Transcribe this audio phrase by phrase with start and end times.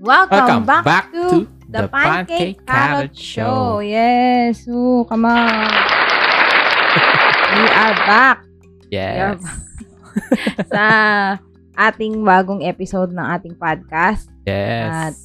[0.00, 3.44] Welcome, back, back to, to the, Pancake, Pancake Carrot Carrot Show.
[3.44, 3.84] Show.
[3.84, 4.64] Yes.
[4.64, 5.44] Oh, come on.
[7.52, 8.40] We are back
[8.88, 9.44] Yes.
[10.72, 10.84] sa
[11.76, 14.32] ating bagong episode ng ating podcast.
[14.48, 15.20] Yes.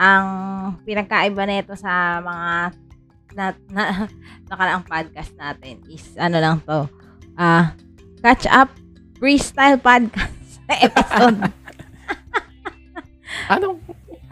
[0.00, 0.26] Ang
[0.88, 2.72] pinagkaiba nito sa mga
[3.36, 3.84] na, na,
[4.48, 6.88] nakaraang podcast natin is ano lang to.
[7.36, 7.76] Ah,
[8.24, 8.72] catch up
[9.20, 10.32] freestyle podcast
[10.72, 11.52] episode.
[13.46, 13.78] Anong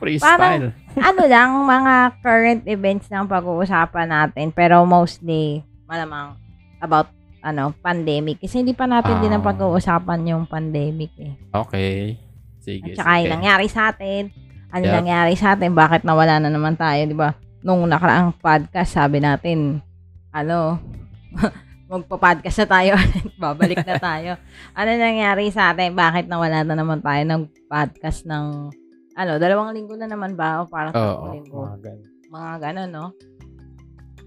[0.05, 0.69] freestyle?
[0.95, 4.51] ano lang, mga current events lang pag-uusapan natin.
[4.51, 6.37] Pero mostly, malamang
[6.79, 7.09] about
[7.41, 8.41] ano, pandemic.
[8.41, 9.53] Kasi hindi pa natin din ang Ah.
[9.53, 11.37] pag-uusapan yung pandemic eh.
[11.53, 12.17] Okay.
[12.57, 13.35] Sige, At saka yung sige.
[13.37, 14.23] nangyari sa atin.
[14.73, 14.95] Ano Yup.
[14.97, 15.71] nangyari sa atin?
[15.71, 17.37] Bakit nawala na naman tayo, di ba?
[17.61, 19.85] Nung nakaraang podcast, sabi natin,
[20.33, 20.81] ano,
[21.85, 22.93] magpa-podcast na tayo.
[23.45, 24.31] Babalik na tayo.
[24.79, 25.93] Ano nangyari sa atin?
[25.93, 28.73] Bakit nawala na naman tayo ng podcast ng,
[29.15, 30.63] ano, dalawang linggo na naman ba?
[30.63, 30.99] O parang Oo.
[30.99, 31.59] tatlong linggo?
[31.63, 32.11] mga ganun.
[32.29, 33.07] Mga ganon, no?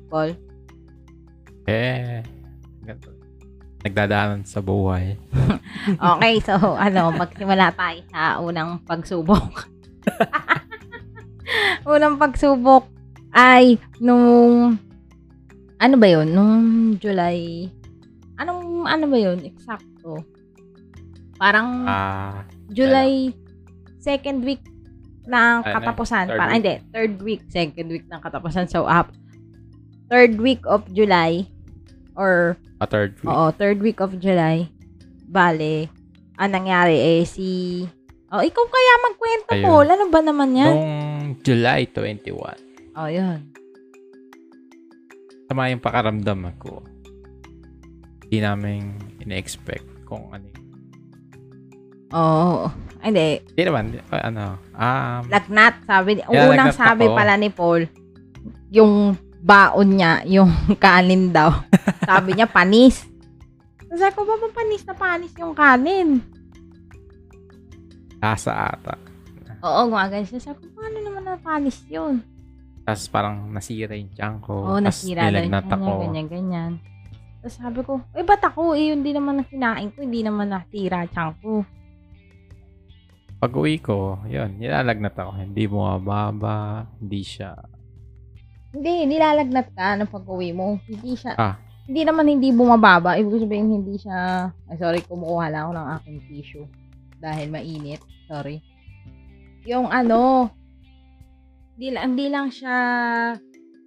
[0.08, 0.32] Paul?
[1.68, 2.24] Eh.
[2.82, 3.12] ganito.
[3.84, 5.16] Nagdadaanan sa buhay.
[5.88, 9.72] Okay, so, ano, magsimula tayo sa unang pagsubok.
[11.88, 12.92] unang pagsubok
[13.32, 14.76] ay nung,
[15.80, 16.28] ano ba yun?
[16.28, 16.56] Nung
[17.00, 17.72] July,
[18.36, 19.40] anong, ano ba yun?
[19.48, 20.20] Eksakto.
[21.40, 22.44] Parang Ah.
[22.68, 23.32] July
[24.02, 24.64] second week
[25.28, 26.32] ng katapusan.
[26.32, 26.64] Third Parang, week?
[26.64, 28.66] hindi, third week, second week ng katapusan.
[28.72, 29.12] So, up.
[30.08, 31.44] Third week of July,
[32.16, 33.28] or a third week.
[33.28, 34.72] Oo, third week of July.
[35.28, 35.92] Bale,
[36.40, 37.84] ang nangyari eh si...
[38.32, 39.66] Oh, ikaw kaya magkwento, Ayun.
[39.68, 39.88] Paul.
[39.88, 40.76] Ano ba naman yan?
[40.76, 42.96] Noong July 21.
[42.96, 43.40] Oh, yun.
[45.48, 46.84] Tama yung pakaramdam ko.
[48.28, 48.80] Hindi namin
[49.24, 50.58] ina-expect kung ano
[52.16, 52.72] Oo.
[52.72, 53.42] Ay, Hindi.
[53.44, 53.84] Hindi naman.
[54.10, 54.46] Ano.
[54.74, 56.22] Um, Lagnat, sabi.
[56.22, 57.16] Ang Kaya unang sabi ako.
[57.16, 57.82] pala ni Paul,
[58.70, 60.50] yung baon niya, yung
[60.84, 61.54] kanin daw.
[62.04, 63.06] sabi niya, panis.
[63.88, 66.20] Sabi ko, ba panis na panis yung kanin?
[68.20, 68.98] Asa ata.
[69.64, 70.42] Oo, gumagan siya.
[70.42, 72.22] Sabi ko, paano naman na panis yun?
[72.88, 74.54] Tapos parang nasira yung tiyan ko.
[74.64, 75.92] Oo, nasira daw yung ako.
[76.08, 76.72] ganyan, ganyan.
[77.44, 78.74] Tapos sabi ko, eh, ba't ako?
[78.74, 80.04] Eh, yun di naman na kinain ko.
[80.04, 81.68] Hindi naman nasira tiyan ko.
[83.38, 85.38] Pag uwi ko, yun, nilalagnat ako.
[85.38, 87.54] Hindi bumababa, hindi siya.
[88.74, 90.82] Hindi, nilalagnat ka ng pag-uwi mo.
[90.90, 91.56] Hindi siya, Ah.
[91.86, 93.14] hindi naman hindi bumababa.
[93.14, 96.68] Ibig sabihin, hindi siya, ay sorry, kumukuha lang ako ng aking tissue.
[97.18, 98.02] Dahil mainit.
[98.26, 98.58] Sorry.
[99.66, 100.50] Yung ano,
[101.78, 102.76] hindi lang, hindi lang siya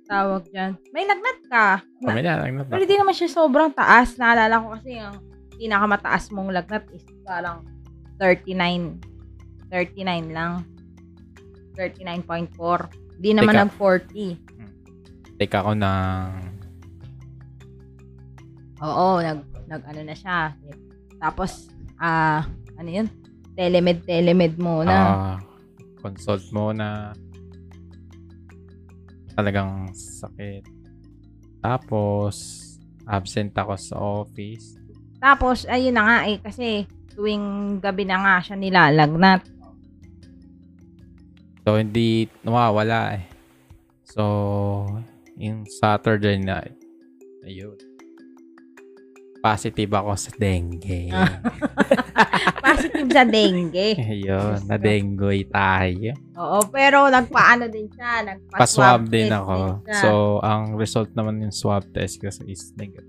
[0.06, 0.74] tawag dyan.
[0.90, 1.66] May lagnat ka.
[2.02, 2.84] Oh, may nilalagnat Pero ako.
[2.86, 4.14] hindi naman siya sobrang taas.
[4.14, 5.16] Naalala ko kasi yung
[5.54, 7.62] pinakamataas mong lagnat is parang
[8.18, 8.98] 39.
[9.70, 10.66] 39 lang.
[11.78, 13.16] 39.4.
[13.16, 13.62] Hindi naman Teka.
[13.64, 14.14] nag-40.
[15.40, 16.28] Take ako ng...
[18.80, 20.52] Oo, nag, nag ano na siya.
[21.20, 21.68] Tapos,
[22.00, 22.44] ah,
[22.76, 23.06] ano yun?
[23.54, 24.92] Telemed, telemed muna.
[24.92, 25.36] ah,
[26.00, 27.12] consult mo na
[29.36, 30.64] talagang sakit.
[31.60, 32.36] Tapos,
[33.04, 34.80] absent ako sa office.
[35.20, 39.44] Tapos, ayun na nga eh, kasi tuwing gabi na nga siya nilalagnat.
[41.60, 43.24] So, hindi nawawala eh.
[44.02, 44.22] So,
[45.36, 46.76] yung Saturday night,
[47.44, 47.76] ayun.
[49.40, 51.08] Positive ako sa dengue.
[52.64, 53.96] Positive sa dengue.
[53.96, 56.12] ayun, na-dengue tayo.
[56.36, 58.20] Oo, pero nagpaano din siya.
[58.20, 59.80] Nagpa-swab Pa-swab din ako.
[59.84, 59.96] siya.
[60.04, 60.10] So,
[60.44, 63.08] ang result naman yung swab test ko is negative.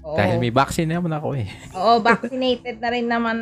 [0.00, 0.16] Oo.
[0.16, 1.48] Dahil may vaccine naman ako eh.
[1.76, 3.36] Oo, vaccinated na rin naman.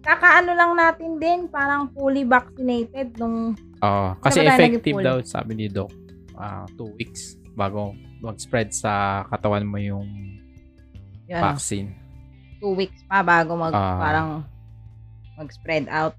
[0.00, 3.52] Kakaano lang natin din, parang fully vaccinated nung
[3.84, 4.08] Oo.
[4.18, 5.92] kasi effective daw, sabi ni Doc,
[6.34, 10.08] ah, two weeks bago mag-spread sa katawan mo yung
[11.28, 11.88] yun, vaccine.
[12.60, 13.96] two weeks pa bago mag, Ah.
[14.00, 14.28] parang
[15.36, 16.16] mag-spread out.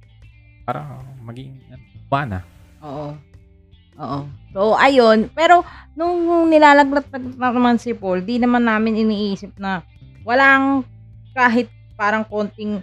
[0.65, 1.57] Para maging
[2.05, 2.45] mana.
[2.81, 3.13] Oo.
[3.97, 4.19] Oo.
[4.49, 5.29] So, ayun.
[5.33, 5.61] Pero,
[5.93, 7.05] nung, nilalagnat
[7.37, 9.85] na naman si Paul, di naman namin iniisip na
[10.25, 10.81] walang
[11.33, 12.81] kahit parang konting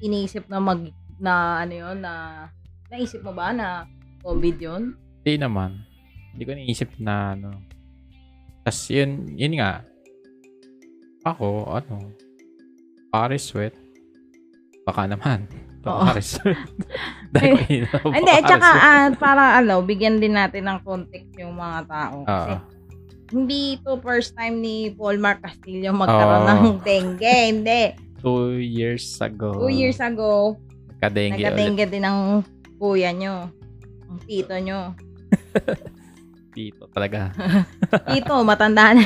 [0.00, 0.80] iniisip na mag,
[1.16, 2.46] na ano yun, na
[2.88, 3.84] naisip mo ba na
[4.20, 4.82] COVID yun?
[5.22, 5.82] Hindi naman.
[6.32, 7.50] Hindi ko naisip na ano.
[8.62, 9.82] Tapos yun, yun nga.
[11.24, 12.12] Ako, ano,
[13.10, 13.74] Paris sweat.
[14.84, 15.46] Baka naman.
[15.82, 16.58] Paris sweat.
[17.34, 18.82] Dahil ina- Hindi, at saka, sweat.
[18.84, 22.16] ah, para ano, bigyan din natin ng context yung mga tao.
[22.22, 22.62] Kasi, Oo.
[23.26, 26.50] hindi to first time ni Paul Mark Castillo magkaroon Oo.
[26.50, 27.36] ng dengue.
[27.50, 27.82] Hindi.
[28.26, 29.54] Two years ago.
[29.54, 30.58] Two years ago,
[30.98, 31.46] Nagka-dengue ulit.
[31.46, 32.18] nagka-dengue din ng
[32.82, 33.46] kuya nyo.
[34.10, 34.90] Ang tito nyo.
[36.56, 37.30] Tito talaga.
[38.10, 39.04] Tito, matanda na.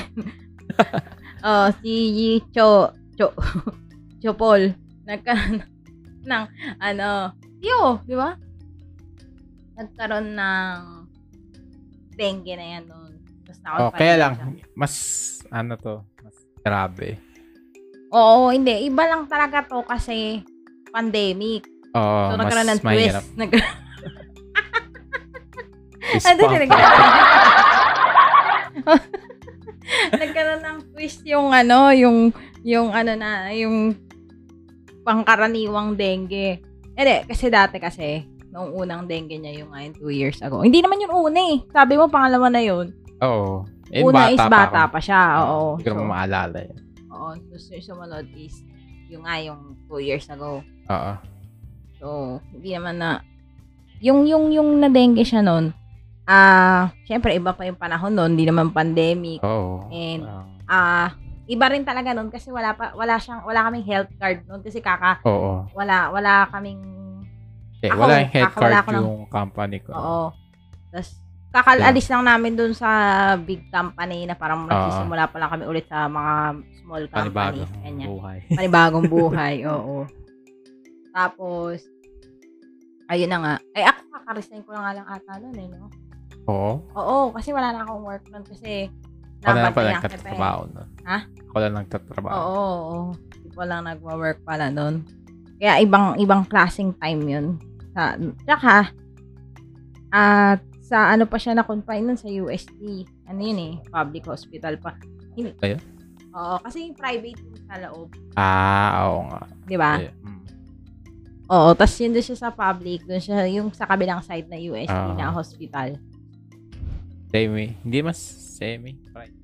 [1.51, 3.35] oh, si Cho, Cho,
[4.23, 4.71] Cho Paul.
[5.03, 5.59] Nagkaroon
[6.23, 6.45] ng,
[6.79, 8.39] ano, yo, di ba?
[9.75, 10.79] Nagkaroon ng
[12.15, 13.13] dengue na yan noon.
[13.43, 14.33] Tapos Oh, kaya lang,
[14.79, 14.95] mas,
[15.51, 17.19] ano to, mas grabe.
[18.11, 18.85] Oo, hindi.
[18.85, 20.43] Iba lang talaga to kasi
[20.91, 21.67] pandemic.
[21.93, 23.23] Oo, So, mas nagkaroon ng mahirap.
[23.23, 23.39] twist.
[23.41, 23.69] Nag-
[26.01, 26.71] Twist Ano din
[30.13, 33.95] Nagkaroon ng twist yung ano, yung yung ano na, yung
[35.03, 36.61] pangkaraniwang dengue.
[36.93, 38.21] Hindi, kasi dati kasi,
[38.51, 40.61] noong unang dengue niya yung ngayon, two years ago.
[40.61, 41.59] Hindi naman yung una eh.
[41.71, 42.93] Sabi mo, pangalawa na yun.
[43.21, 43.65] Oo.
[43.89, 45.41] Eh, una is bata pa siya.
[45.43, 45.79] Oo.
[45.79, 46.79] Hindi ko So, naman maalala yun.
[47.21, 47.33] Oo.
[47.47, 48.57] So, su- sumunod is
[49.07, 50.65] yung nga yung two years ago.
[50.87, 51.13] Oo.
[51.95, 52.07] So,
[52.49, 53.21] hindi naman na,
[54.01, 55.77] yung, yung, yung na-dengue siya noon,
[56.25, 59.43] ah, syempre, iba pa yung panahon noon, hindi naman pandemic.
[59.43, 59.85] Oo.
[59.91, 61.09] And, Ah, ah,
[61.45, 64.79] iba rin talaga noon kasi wala pa, wala siyang, wala kaming health card noon kasi
[64.79, 65.67] kaka, oo.
[65.71, 66.81] wala, wala kaming,
[67.81, 69.91] Eh, Ako, wala yung kakawala card ko ng- yung company ko.
[69.91, 70.25] oo.
[70.93, 71.09] Tapos,
[71.51, 72.89] kakalalis lang namin doon sa
[73.35, 77.31] big company na parang nagsisimula pa lang kami ulit sa mga small company.
[77.31, 78.09] Panibagong Ganyan.
[78.11, 78.39] buhay.
[78.59, 79.97] Panibagong buhay, oo.
[81.15, 81.87] Tapos,
[83.07, 83.55] ayun na nga.
[83.79, 85.87] Ay, ako kakaresign ko na nga lang ata noon eh, no?
[86.51, 86.73] Oo.
[86.99, 88.91] Oo, kasi wala na akong work noon kasi
[89.41, 89.97] Ako na lang pala eh.
[89.97, 90.89] nagtatrabaho nun.
[91.07, 91.19] Ha?
[91.49, 92.35] Ako lang nagtatrabaho.
[92.35, 92.99] Oo, oo.
[93.39, 95.07] Hindi ko lang nagwa-work pala noon.
[95.61, 97.47] Kaya ibang ibang klaseng time 'yun.
[97.93, 98.89] Sa tsaka
[100.11, 102.81] at sa ano pa siya na confine nun sa UST.
[103.29, 104.97] Ano yun eh, public hospital pa.
[105.37, 105.53] Hindi.
[105.61, 105.81] Ayun?
[106.31, 109.41] Oo, kasi yung private yung sa loob, Ah, oo nga.
[109.67, 109.93] 'di ba?
[109.99, 110.39] Eh, mm.
[111.51, 114.87] Oo, tas yun doon siya sa public, doon siya yung sa kabilang side na UST
[114.89, 115.15] Ah.
[115.19, 115.99] na hospital.
[117.27, 117.75] Semi.
[117.81, 118.19] Hindi mas
[118.55, 118.95] semi.
[119.11, 119.35] Right.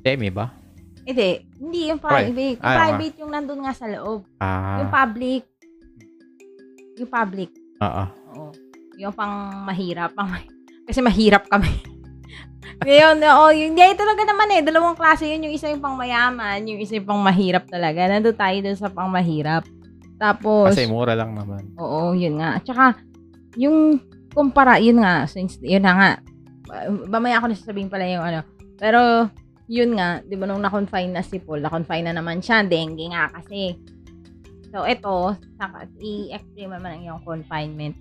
[0.00, 0.50] Semi ba?
[1.02, 2.58] Hindi, hindi yung Pri- private.
[2.58, 4.26] Yung ah, private yung nandun nga sa loob.
[4.42, 4.82] Ah.
[4.82, 5.42] Yung public,
[6.96, 8.04] yung public, Oo.
[8.32, 8.50] Oo.
[8.96, 10.10] Yung pang mahirap.
[10.10, 10.30] Pang,
[10.86, 11.70] kasi mahirap kami.
[12.84, 14.60] Ngayon, oo, yung, hindi, talaga naman eh.
[14.60, 15.48] Dalawang klase yun.
[15.48, 18.04] Yung isa yung pang mayaman, yung isa yung pang mahirap talaga.
[18.04, 19.64] Nandun tayo dun sa pang mahirap.
[20.16, 21.72] Tapos, Kasi mura lang naman.
[21.76, 22.56] oo, yun nga.
[22.56, 23.00] At saka,
[23.56, 24.00] yung
[24.30, 26.10] kumpara, yun nga, since, yun na nga.
[26.64, 28.40] Ba- Mamaya ako nasasabihin pala yung ano.
[28.76, 29.28] Pero,
[29.66, 33.32] yun nga, di ba nung na-confine na si Paul, na-confine na naman siya, dengue nga
[33.32, 33.76] kasi.
[34.68, 37.96] So, ito, saka, i-extreme naman ang iyong confinement.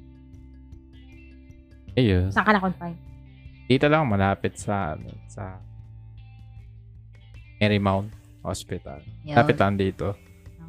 [1.95, 2.27] Ayun.
[2.30, 2.95] Saan ka na-confine?
[3.65, 5.57] Dito lang malapit sa ano, sa
[7.57, 8.13] Marymount
[8.45, 9.01] Hospital.
[9.25, 9.35] Yun.
[9.35, 10.13] Lapit lang dito.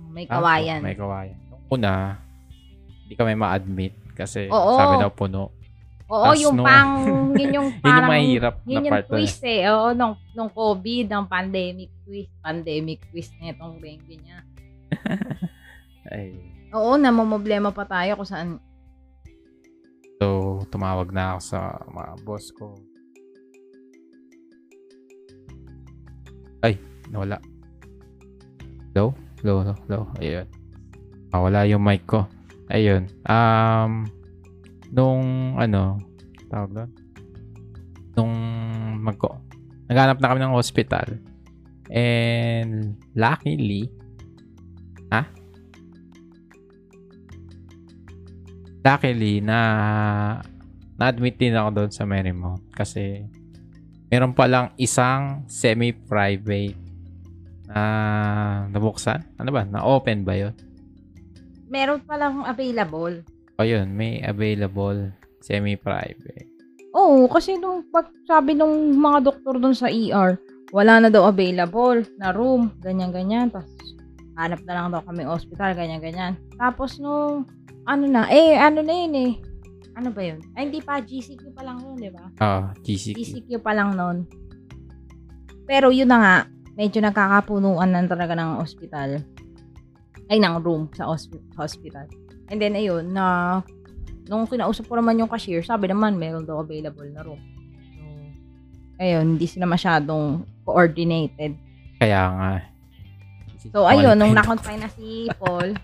[0.09, 0.81] May kawayan.
[0.81, 1.37] May kawayan.
[1.53, 2.17] Nung una,
[3.05, 4.81] hindi kami ma-admit kasi Oo.
[4.81, 5.53] sabi daw puno.
[6.07, 6.91] Oo, Tas yung nung- pang,
[7.41, 9.67] yun yung Yun parang, yung mahirap yun na yung part twist eh.
[9.69, 12.31] Oo, nung, nung COVID, ng pandemic twist.
[12.39, 14.39] Pandemic twist na itong dengue niya.
[16.15, 16.39] Ay.
[16.71, 18.49] Oo, namomblema pa tayo kung saan.
[20.17, 21.59] So, tumawag na ako sa
[21.91, 22.79] mga boss ko.
[26.67, 26.75] Ay,
[27.15, 27.39] nawala.
[28.91, 29.15] Hello?
[29.39, 30.01] Hello, hello, hello.
[30.19, 30.47] Ayun.
[31.31, 32.27] Ah, wala yung mic ko.
[32.75, 33.07] Ayun.
[33.23, 34.03] Um,
[34.91, 36.03] nung, ano,
[36.51, 36.91] tawag doon?
[38.19, 38.35] Nung
[38.99, 39.15] mag
[39.87, 41.23] naghanap na kami ng hospital.
[41.87, 43.87] And, luckily,
[45.15, 45.23] ha?
[48.83, 49.59] luckily na
[50.99, 53.23] na-admit din ako doon sa Marymount kasi
[54.11, 56.79] meron pa lang isang semi-private
[57.67, 57.83] na
[58.71, 59.27] nabuksan.
[59.39, 59.67] Ano ba?
[59.67, 60.55] Na-open ba yun?
[61.67, 63.27] Meron palang available.
[63.59, 65.11] O yun, may available
[65.43, 66.47] semi-private.
[66.97, 70.39] Oo, kasi nung pag sabi nung mga doktor dun sa ER,
[70.71, 73.51] wala na daw available na room, ganyan-ganyan.
[73.51, 73.75] Tapos,
[74.39, 76.39] hanap na lang daw kami hospital, ganyan-ganyan.
[76.57, 77.45] Tapos, nung,
[77.87, 79.33] ano na, eh, ano na yun eh.
[79.97, 80.45] Ano ba yun?
[80.53, 82.29] Ay, hindi pa, GCQ pa lang yun, di ba?
[82.37, 83.17] Ah, GCQ.
[83.17, 84.29] GCQ pa lang nun.
[85.65, 86.35] Pero yun na nga,
[86.77, 89.25] medyo nagkakapunuan na talaga ng hospital.
[90.29, 92.05] Ay, ng room sa hospi- hospital.
[92.53, 93.65] And then, ayun, na,
[94.29, 97.41] nung kinausap ko naman yung cashier, sabi naman, meron daw available na room.
[97.97, 98.05] So,
[99.01, 101.57] ayun, hindi sila masyadong coordinated.
[101.97, 102.53] Kaya nga.
[103.73, 105.73] So, ayun, nung na-confine na si Paul,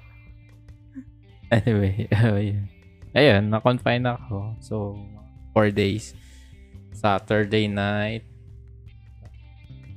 [1.52, 2.64] Anyway, ayun.
[3.12, 4.57] Ayun, na-confine ako.
[4.59, 4.97] So,
[5.52, 6.16] four days.
[6.92, 8.25] Saturday night.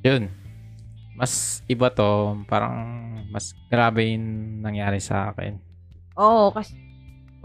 [0.04, 0.28] Yun.
[1.16, 2.44] Mas iba to.
[2.46, 2.76] Parang
[3.32, 5.60] mas grabe yung nangyari sa akin.
[6.16, 6.76] oo, kasi,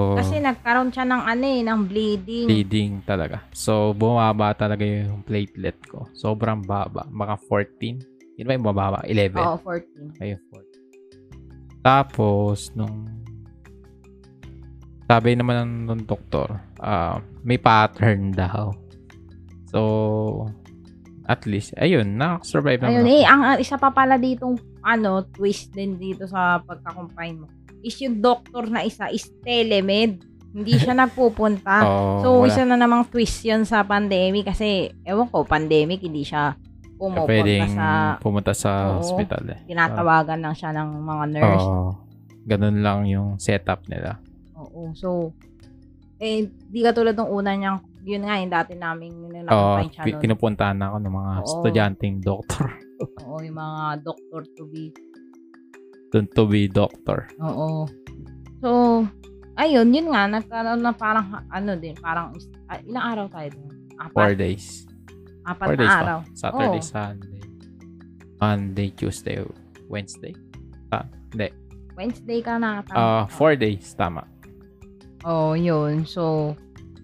[0.00, 2.46] So, Kasi nagkaroon siya ng ano eh, ng bleeding.
[2.48, 3.44] bleeding talaga.
[3.52, 6.08] So, bumaba talaga yung platelet ko.
[6.16, 7.04] Sobrang baba.
[7.04, 8.00] Mga 14.
[8.40, 8.98] Yun ba yung bababa?
[9.04, 9.36] 11.
[9.36, 10.16] Oo, 14.
[10.24, 11.84] Ayun, 14.
[11.84, 13.04] Tapos, nung
[15.10, 16.46] sabi naman ng, ng doktor,
[16.78, 18.70] ah, may pattern daw.
[19.66, 19.80] So,
[21.26, 23.10] at least, ayun, na-survive naman Ayun ako.
[23.12, 27.46] eh, ang isa pa pala ditong ano, twist din dito sa pagka-confine mo
[27.80, 30.20] is yung doctor na isa is telemed.
[30.52, 31.74] Hindi siya nagpupunta.
[31.80, 32.46] Oo, so, Oh, wala.
[32.46, 36.54] isa na namang twist yun sa pandemic kasi, ewan ko, pandemic, hindi siya
[36.94, 37.86] pumupunta pwedeng sa,
[38.20, 39.00] pumunta sa Oo.
[39.00, 39.58] hospital eh.
[39.64, 41.66] tinatawagan lang siya ng mga nurse.
[41.66, 41.90] Oo.
[42.40, 44.20] ganun lang yung setup nila.
[44.80, 44.96] Oo.
[44.96, 45.36] So,
[46.16, 50.02] eh, di ka tulad ng una niyang, yun nga, yung dati naming Oo, nilakapay siya
[50.08, 50.20] nun.
[50.20, 51.44] pinupuntahan ako ng mga Oo.
[51.44, 52.68] estudyanteng doktor.
[53.24, 54.92] Oo, yung mga doctor to be.
[56.10, 57.28] Dun to be doctor.
[57.38, 57.84] Oo.
[58.60, 59.04] So,
[59.56, 62.32] ayun, yun nga, nagkaroon na parang, ano din, parang,
[62.66, 63.68] ah, ilang araw tayo doon?
[64.10, 64.66] Four Apat, days.
[65.44, 66.18] apat Four na days araw.
[66.20, 66.32] pa.
[66.34, 66.88] Saturday, Oo.
[66.88, 67.42] Sunday.
[68.40, 69.36] Monday, Tuesday,
[69.86, 70.32] Wednesday.
[70.88, 71.48] Ah, hindi.
[71.92, 72.80] Wednesday ka na.
[72.90, 73.92] Ah, four days.
[73.92, 74.24] Tama.
[75.24, 76.08] Oo, yun.
[76.08, 76.54] So,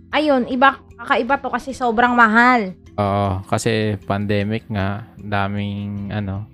[0.09, 2.73] ayun, iba, kakaiba to kasi sobrang mahal.
[2.97, 6.49] Oo, kasi pandemic nga, daming ano,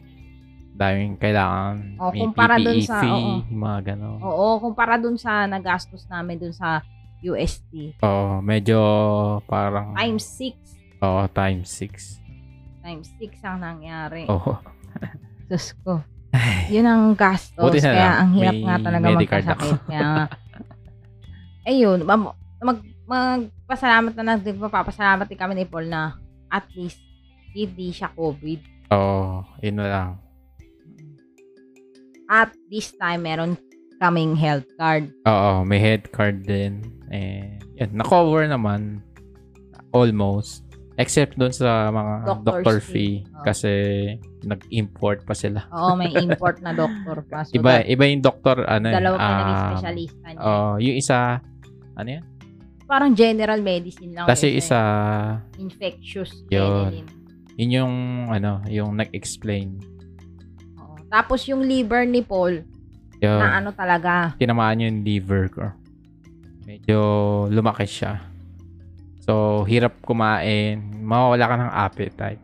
[0.75, 4.19] daming kailangan Oo, may kumpara dun PPE sa- fee, mga gano'n.
[4.19, 6.83] Oo, kumpara dun sa nagastos namin dun sa
[7.23, 7.95] USD.
[8.03, 8.79] Oo, medyo
[9.47, 10.59] parang Times 6.
[10.99, 12.19] Oo, times 6.
[12.83, 14.27] Times 6 ang nangyari.
[14.27, 14.59] Oo.
[15.47, 16.03] Diyos ko.
[16.73, 17.63] Yun ang gastos.
[17.63, 19.77] Buti na Kaya lang, ang hirap may nga talaga magkasakit.
[19.87, 20.09] Kaya
[21.63, 22.35] ayun, mag,
[23.05, 26.17] magpasalamat na natin, magpapasalamat din kami ni Paul na
[26.49, 26.99] at least
[27.53, 28.93] hindi siya COVID.
[28.93, 30.11] Oo, yun na lang.
[32.27, 33.61] At this time, meron
[34.01, 35.13] kaming health card.
[35.29, 36.81] Oo, may head card din.
[37.13, 39.05] Eh, yun, na-cover naman.
[39.93, 40.65] Almost.
[40.97, 42.93] Except doon sa mga Doctor's doctor fee.
[42.93, 43.17] fee.
[43.33, 43.45] Oo.
[43.45, 43.73] Kasi
[44.45, 45.65] nag-import pa sila.
[45.69, 47.43] Oo, may import na doctor pa.
[47.49, 50.41] So, Iba, that- iba yung doctor, ano eh, dalawa pa um, naging specialista niya.
[50.41, 51.19] Oo, yung isa,
[51.97, 52.25] ano yan?
[52.85, 54.27] Parang general medicine lang.
[54.29, 54.81] Kasi yun, isa,
[55.57, 55.63] eh.
[55.63, 56.93] Infectious Yun.
[56.93, 57.09] medicine.
[57.57, 57.95] yun yung,
[58.29, 59.81] ano, yung nag-explain.
[60.81, 60.97] Oo.
[61.09, 62.65] Tapos yung liver ni Paul,
[63.23, 65.65] Yun, na ano talaga, tinamaan yung liver ko.
[66.67, 66.99] Medyo
[67.51, 68.23] lumaki siya.
[69.23, 70.83] So, hirap kumain.
[70.99, 72.43] Mawawala ka ng appetite.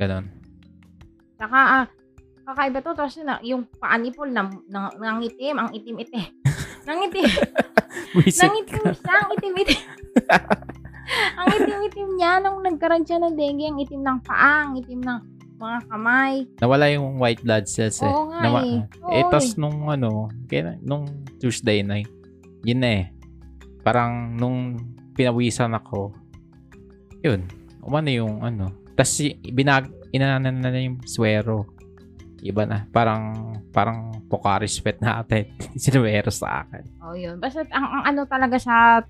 [0.00, 0.24] Ganon.
[1.36, 1.86] Saka, ah,
[2.48, 2.96] kakaiba to.
[2.96, 6.39] Tapos na, yung paa ni Paul, nang, nang, nangitim, ang itim-itim.
[6.86, 7.26] Nangitim,
[8.42, 9.82] nangitim siya, ang itim-itim.
[11.38, 15.18] ang itim-itim niya, nung nagkaroon siya ng dengue, ang itim ng paa, ang itim ng
[15.60, 16.34] mga kamay.
[16.64, 18.08] Nawala yung white blood cells eh.
[18.08, 18.80] Oo nga Nawa- eh.
[19.04, 19.58] Oo eh, tas eh.
[19.60, 21.04] nung ano, kaya, nung
[21.36, 22.08] Tuesday night,
[22.64, 23.04] yun na eh.
[23.84, 24.76] Parang nung
[25.12, 26.16] pinawisan ako,
[27.20, 27.44] yun,
[27.84, 28.72] umano yung ano.
[29.00, 31.64] Y- binag, inanan na yung swero.
[32.40, 32.84] Iba na.
[32.92, 35.50] Parang, parang Pocari sweat natin.
[35.82, 36.86] Sinuwero sa akin.
[37.02, 37.36] Oh, yun.
[37.36, 39.02] Basta ang, ang ano talaga sa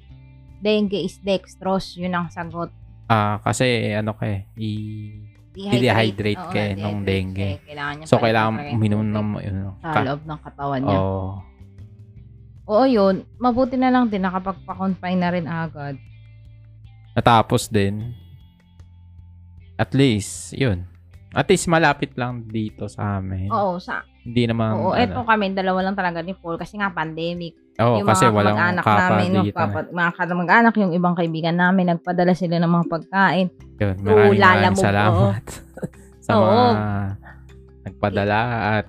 [0.59, 2.01] dengue is dextrose.
[2.01, 2.73] Yun ang sagot.
[3.05, 7.51] Ah, kasi ano ka eh, i- I-dehydrate Oo, ka eh, na-dehydrate nung dengue.
[7.53, 7.59] eh.
[7.67, 10.97] Kailangan niya so kailangan uminom ng yun, sa ka- loob ng katawan niya.
[10.97, 11.29] Oo.
[12.65, 13.15] Oo, yun.
[13.37, 15.99] Mabuti na lang din nakapagpa-confine na rin agad.
[17.11, 18.15] natapos din.
[19.75, 20.87] At least, yun.
[21.31, 23.51] At least malapit lang dito sa amin.
[23.51, 25.03] Oo, sa Hindi naman, Oo, ano.
[25.03, 27.59] eto kami, dalawa lang talaga ni Paul kasi nga pandemic.
[27.83, 29.59] Oo, yung kasi mga walang kamag-anak namin, kapagitan.
[29.59, 33.47] kapat, mga kamag-anak, yung ibang kaibigan namin, nagpadala sila ng mga pagkain.
[33.83, 35.43] Yun, maraming maraming salamat
[36.27, 36.47] sa Oo.
[36.47, 36.63] mga
[37.91, 38.39] nagpadala
[38.79, 38.87] at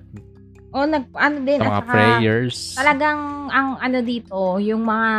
[0.72, 2.56] O, nag, ano din, sa at mga saka, prayers.
[2.72, 3.20] talagang,
[3.50, 5.10] ang ano dito, yung mga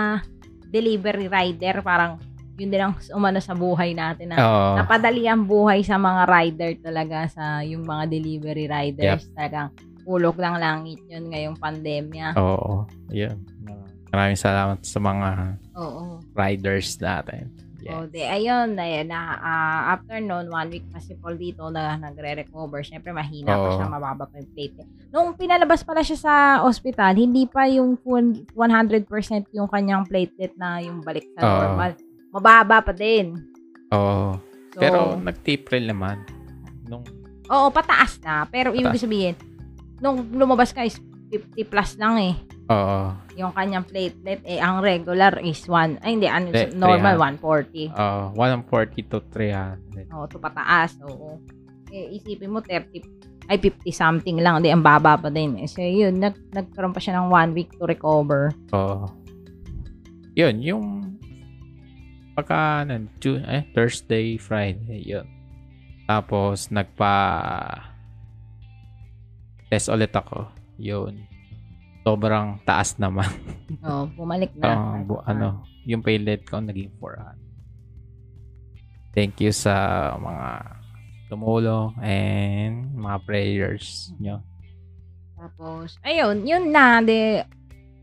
[0.71, 2.17] delivery rider, parang,
[2.55, 4.69] yun din ang umano sa buhay natin na Oo.
[4.79, 9.69] napadali ang buhay sa mga rider talaga sa yung mga delivery riders talagang
[10.05, 12.35] ulog lang langit yun ngayong pandemya.
[12.35, 12.83] Oo.
[13.09, 13.37] Yun.
[14.09, 16.21] Maraming salamat sa mga Oo.
[16.33, 17.49] riders natin.
[17.83, 18.15] Oh, Yes.
[18.15, 22.79] de ayun na, na ah, after noon one week pa si Paul dito na nagre-recover.
[22.79, 23.75] Syempre mahina pa Oo.
[23.75, 24.87] siya, mababa pa yung platelet.
[25.11, 26.33] Nung pinalabas pala siya sa
[26.63, 29.03] ospital, hindi pa yung full 100%
[29.51, 31.51] yung kanyang platelet na yung balik sa Oo.
[31.59, 31.91] normal.
[32.31, 33.35] Mababa pa din.
[33.91, 34.39] Oo.
[34.71, 36.23] So, Pero nag-April naman.
[36.87, 37.03] Nung
[37.45, 38.47] oo, pataas na.
[38.47, 39.03] Pero ibig Pataas.
[39.03, 39.35] sabihin,
[40.03, 40.99] nung lumabas ka is
[41.31, 42.35] 50 plus lang eh.
[42.67, 43.15] Oo.
[43.39, 47.39] Yung kanyang platelet, eh, ang regular is 1, ay hindi, ano, Hindi, normal 300.
[47.41, 47.95] 140.
[47.95, 50.11] Uh, 140 to 300.
[50.13, 50.99] Oo, to pataas.
[51.07, 51.39] Oo.
[51.89, 53.01] Eh, isipin mo, 30,
[53.47, 54.61] ay 50 something lang.
[54.61, 55.57] Di, ang baba pa din.
[55.63, 58.51] Eh, so, yun, nag, nagkaroon pa siya ng one week to recover.
[58.75, 59.07] Oo.
[60.33, 60.85] yun, yung
[62.33, 65.25] pagka, ano, Tu- eh, Thursday, Friday, yun.
[66.09, 67.92] Tapos, nagpa
[69.73, 70.45] test ulit ako.
[70.77, 71.25] Yun.
[72.05, 73.25] Sobrang taas naman.
[73.81, 74.69] Oh, bumalik na.
[74.69, 77.41] Ah, bu- ano, yung paylet ko naging 400.
[79.17, 79.73] Thank you sa
[80.21, 80.77] mga
[81.25, 84.45] tumulong and mga prayers nyo.
[85.33, 87.41] Tapos, ayun, yun na, de,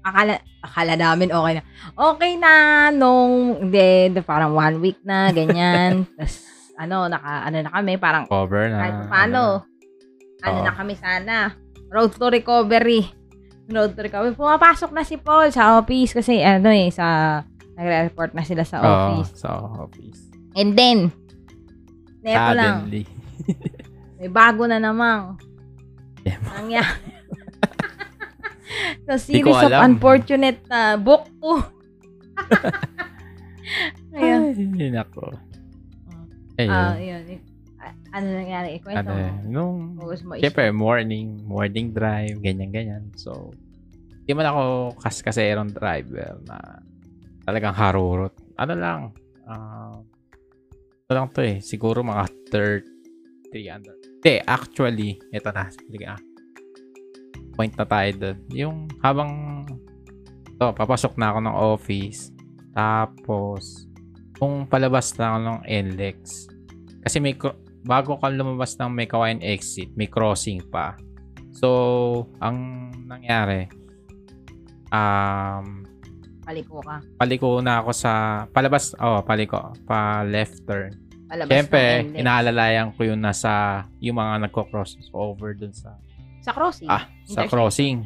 [0.03, 1.65] akala, akala namin okay na.
[1.95, 2.53] Okay na,
[2.91, 6.03] nung, de, de parang one week na, ganyan.
[6.19, 6.35] Tapos,
[6.75, 8.79] ano, naka, ano na kami, parang, Cover na.
[8.83, 9.70] kahit pa paano, ano
[10.43, 10.63] Oo.
[10.63, 11.53] na kami sana,
[11.89, 13.05] road to recovery.
[13.67, 14.33] Road to recovery.
[14.33, 17.41] Pumapasok na si Paul sa office kasi, ano eh, sa,
[17.75, 19.31] nagre-report na sila sa Oo, office.
[19.37, 20.21] sa office.
[20.53, 21.13] And then,
[22.21, 23.05] neto lang, Suddenly.
[24.19, 25.37] may bago na namang
[26.21, 26.37] Yeah.
[26.45, 27.01] nangyari.
[29.09, 29.81] Di ko series of alam.
[29.91, 31.59] unfortunate na book 2.
[34.15, 34.53] Ayan.
[34.77, 35.33] Ay, nako.
[36.61, 37.25] Ah, Ayun.
[37.25, 37.41] yun.
[38.11, 38.83] Ano nangyari?
[38.83, 39.31] Ikwento ano, mo.
[39.47, 40.35] nung, mo.
[40.35, 43.15] syempre, morning, morning drive, ganyan-ganyan.
[43.15, 43.55] So,
[44.27, 46.83] di man ako kas kaserong driver na
[47.47, 48.35] talagang harurot.
[48.59, 49.01] Ano lang,
[49.47, 49.99] ah,
[51.07, 53.95] ano lang to eh, siguro mga 30 under.
[54.21, 56.21] Hindi, actually, ito na, sige ah.
[57.55, 58.39] Point na tayo doon.
[58.55, 59.31] Yung habang
[60.59, 62.21] to, papasok na ako ng office,
[62.75, 63.87] tapos,
[64.39, 66.47] kung palabas na ako ng NLEX,
[67.03, 67.35] kasi may,
[67.83, 70.95] bago ka lumabas ng may kawain exit, may crossing pa.
[71.51, 71.69] So,
[72.39, 72.57] ang
[73.05, 73.67] nangyari,
[74.91, 75.83] um,
[76.41, 76.99] Paliko ka.
[77.15, 78.13] paliko na ako sa,
[78.51, 80.95] palabas, oh, paliko, pa left turn.
[81.31, 85.95] Palabas Siyempre, inaalalayan ko yun nasa, yung mga nagko-cross over dun sa,
[86.43, 86.91] Sa crossing.
[86.91, 88.03] ah, sa crossing.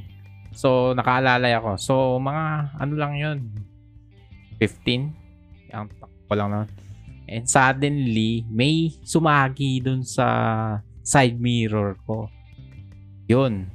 [0.52, 1.80] So, nakaalalay ako.
[1.80, 2.44] So, mga,
[2.76, 3.38] ano lang yun,
[4.60, 5.08] 15,
[5.72, 6.68] ang takbo lang naman.
[7.24, 10.26] And suddenly, may sumagi dun sa
[11.00, 12.28] side mirror ko.
[13.24, 13.68] Yun.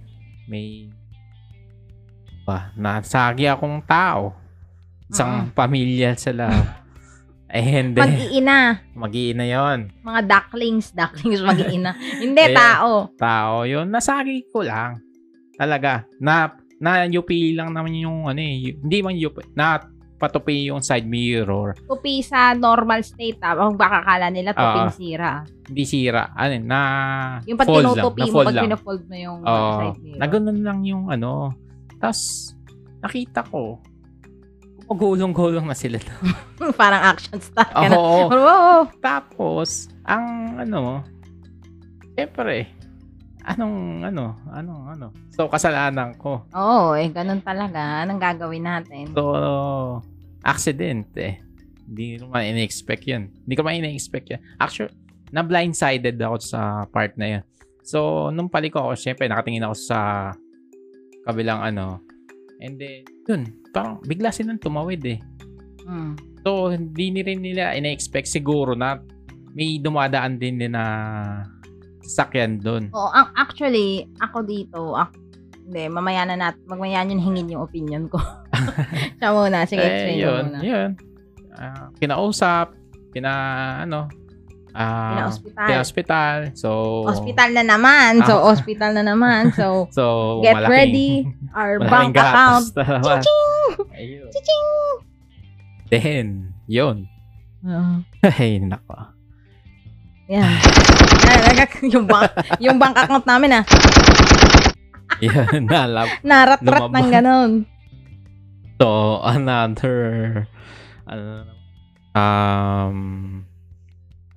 [0.46, 0.90] May
[2.46, 4.34] ba, nasagi akong tao.
[5.10, 6.50] Isang pamilya sila.
[7.50, 8.58] And then, Mag-iina.
[8.94, 10.94] mag-iina yon Mga ducklings.
[10.94, 11.98] Ducklings mag-iina.
[11.98, 12.54] Hindi, Ayan.
[12.54, 12.92] tao.
[13.18, 13.90] tao yun.
[13.90, 15.02] Nasagi ko lang.
[15.58, 16.06] Talaga.
[16.22, 17.26] Na, na UP
[17.58, 18.78] lang naman yung ano eh.
[18.78, 19.42] Hindi man UP.
[19.58, 19.82] Na
[20.20, 21.80] patupi yung side mirror.
[21.88, 23.40] Tupi sa normal state.
[23.40, 23.56] Ah.
[23.56, 24.94] Ang baka kala nila tuping Ah.
[24.94, 25.32] sira.
[25.66, 26.36] Hindi sira.
[26.36, 26.80] Ano na
[27.48, 27.96] Yung pag fold lang.
[27.96, 29.72] Na mo, fold pag pinafold mo yung Oo.
[29.80, 30.20] side mirror.
[30.20, 31.56] na ganun lang yung ano.
[31.98, 32.52] Tapos,
[33.00, 33.80] nakita ko,
[34.86, 36.02] gumugulong-gulong na sila.
[36.82, 37.96] Parang action star ka na.
[37.96, 38.28] Oo.
[38.28, 38.72] Oo.
[39.00, 40.26] Tapos, ang
[40.58, 41.06] ano,
[42.14, 42.68] syempre,
[43.50, 45.08] anong, ano, anong, ano.
[45.34, 46.46] So, kasalanan ko.
[46.54, 48.06] Oo, eh, ganun talaga.
[48.06, 49.10] Anong gagawin natin?
[49.18, 49.26] So,
[50.46, 51.42] accident eh.
[51.90, 53.34] Hindi ko man in-expect yun.
[53.34, 54.42] Hindi ko man in-expect yun.
[54.62, 54.94] Actually,
[55.34, 57.44] na blindsided ako sa part na yun.
[57.82, 60.30] So, nung paliko ako, syempre, nakatingin ako sa
[61.26, 62.06] kabilang ano.
[62.62, 63.42] And then, yun,
[63.74, 65.20] parang bigla silang tumawid eh.
[65.90, 66.14] Mm.
[66.46, 69.02] So, hindi ni rin nila in-expect siguro na
[69.58, 70.86] may dumadaan din din na
[72.10, 72.90] sasakyan doon.
[72.90, 75.14] Oo, ang actually, ako dito, ak-
[75.62, 78.18] hindi, mamaya na natin, magmaya yun hingin yung opinion ko.
[79.22, 80.60] Siya muna, sige, explain Eh, yun, muna.
[80.60, 80.90] yun.
[81.52, 82.74] Ah, kinausap,
[83.10, 83.32] pina,
[83.80, 84.10] ano,
[84.72, 85.66] ah, Pina-hospital.
[85.66, 86.38] Pina-hospital.
[86.56, 86.70] So,
[87.06, 88.26] Hospital na naman.
[88.26, 88.46] So, Ah.
[88.50, 89.54] hospital na naman.
[89.54, 90.04] So, So,
[90.42, 91.12] get malaking- ready.
[91.54, 92.74] Our bank account.
[93.22, 93.70] Ching!
[94.32, 94.68] Ching!
[95.88, 96.28] Then,
[96.66, 97.06] yun.
[97.62, 97.94] Oo.
[98.22, 99.19] Ay, nako.
[100.30, 100.62] Yan.
[101.94, 103.64] Yung bank, yung bank account namin ah.
[105.26, 106.08] Yan, nalap.
[106.22, 107.52] Narat-rat ng ganun.
[108.80, 109.98] So, another,
[111.04, 111.50] ano,
[112.16, 112.98] um,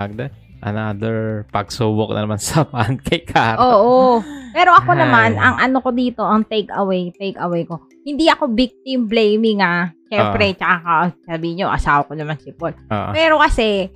[0.01, 0.33] doon?
[0.63, 3.59] another pagsubok na naman sa pancake car.
[3.59, 4.23] Oo.
[4.53, 5.01] Pero ako Ay.
[5.07, 7.83] naman, ang ano ko dito, ang take away, take away ko.
[8.05, 9.91] Hindi ako victim blaming ah.
[10.13, 12.77] Siyempre, tsaka ka- sabi nyo, asawa ko naman si Paul.
[12.77, 13.11] Oo.
[13.17, 13.89] Pero kasi,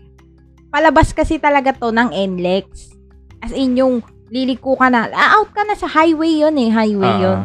[0.68, 2.92] palabas kasi talaga to ng NLEX.
[3.40, 7.14] As in, yung liliko ka na, ah, out ka na sa highway yun eh, highway
[7.16, 7.22] Oo.
[7.22, 7.38] yun.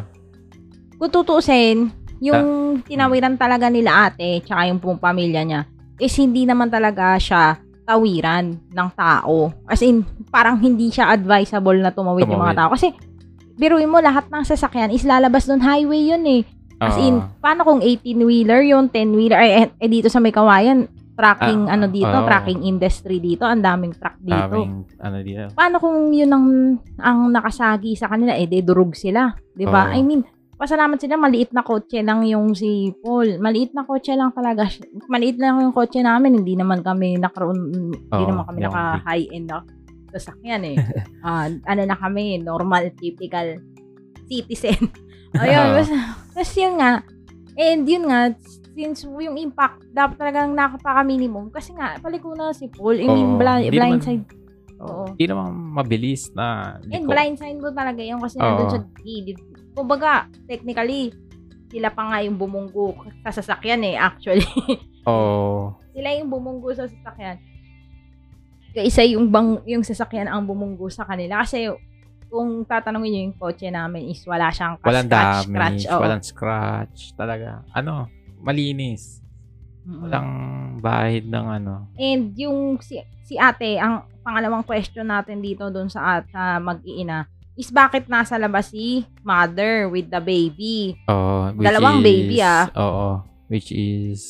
[0.97, 1.77] Kung tutusin,
[2.21, 5.61] yung tinawiran talaga nila ate, tsaka yung pong pamilya niya,
[5.97, 9.49] is hindi naman talaga siya tawiran ng tao.
[9.65, 12.59] As in, parang hindi siya advisable na tumawid, yung mga Tumawid.
[12.61, 12.69] tao.
[12.77, 12.87] Kasi,
[13.57, 16.41] biruin mo, lahat ng sasakyan is lalabas doon highway yun eh.
[16.81, 21.67] As in, paano kung 18-wheeler yun, 10-wheeler, eh, eh, eh, dito sa may kawayan, tracking
[21.67, 22.25] Ah, ano dito, oo.
[22.25, 24.57] tracking industry dito, ang daming truck dito.
[24.57, 25.43] Daming, ano dito.
[25.53, 26.47] Paano kung yun ang,
[26.97, 29.29] ang nakasagi sa kanila, eh, de durug sila.
[29.51, 29.91] Di ba?
[29.91, 29.95] Oo.
[29.97, 30.23] I mean,
[30.55, 33.41] pasalamat sila, maliit na kotse lang yung si Paul.
[33.41, 34.69] Maliit na kotse lang talaga.
[35.09, 36.41] Maliit lang yung kotse namin.
[36.41, 39.59] Hindi naman kami nakaroon, hindi Oo, naman kami hindi naka high-end na
[40.11, 40.77] sasakyan eh.
[41.25, 43.61] Ah, ano na kami, normal, typical
[44.25, 44.89] citizen.
[45.39, 45.75] Ayun, Oo.
[45.79, 45.97] basta,
[46.35, 46.91] tapos yun nga,
[47.55, 48.35] and yun nga,
[48.71, 51.49] since yung impact, dapat talagang nakapaka-minimum.
[51.49, 52.95] Kasi nga, paliko na si Paul.
[52.95, 54.25] I mean, Oo, blind, hindi naman- blindside.
[54.81, 55.03] Oo.
[55.13, 57.11] Hindi naman mabilis na And liko.
[57.11, 58.43] blindside mo talaga yun kasi Oo.
[58.43, 59.37] nandun sa gilid.
[59.71, 60.11] Kumbaga,
[60.45, 61.13] technically,
[61.69, 64.43] sila pa nga yung bumunggo sa sasakyan eh, actually.
[65.09, 65.75] Oo.
[65.91, 67.37] sila yung bumunggo sa sasakyan.
[68.71, 71.67] Kaysa yung bang yung sasakyan ang bumunggo sa kanila kasi
[72.31, 75.83] kung tatanungin niyo yung kotse namin is wala siyang walang scratch, damage, scratch.
[75.85, 75.99] oo.
[75.99, 76.99] walang scratch.
[77.13, 77.49] Talaga.
[77.75, 78.07] Ano,
[78.41, 79.21] malinis.
[79.81, 80.01] Mm-mm.
[80.05, 80.29] Walang
[80.77, 81.89] bahid ng ano.
[81.97, 87.25] And yung si, si ate, ang pangalawang question natin dito doon sa, at, sa mag-iina
[87.57, 90.95] is bakit nasa labas si mother with the baby?
[91.05, 91.51] Oo.
[91.53, 92.65] which Dalawang is- baby, ah.
[92.73, 93.07] Oo.
[93.51, 94.21] Which is,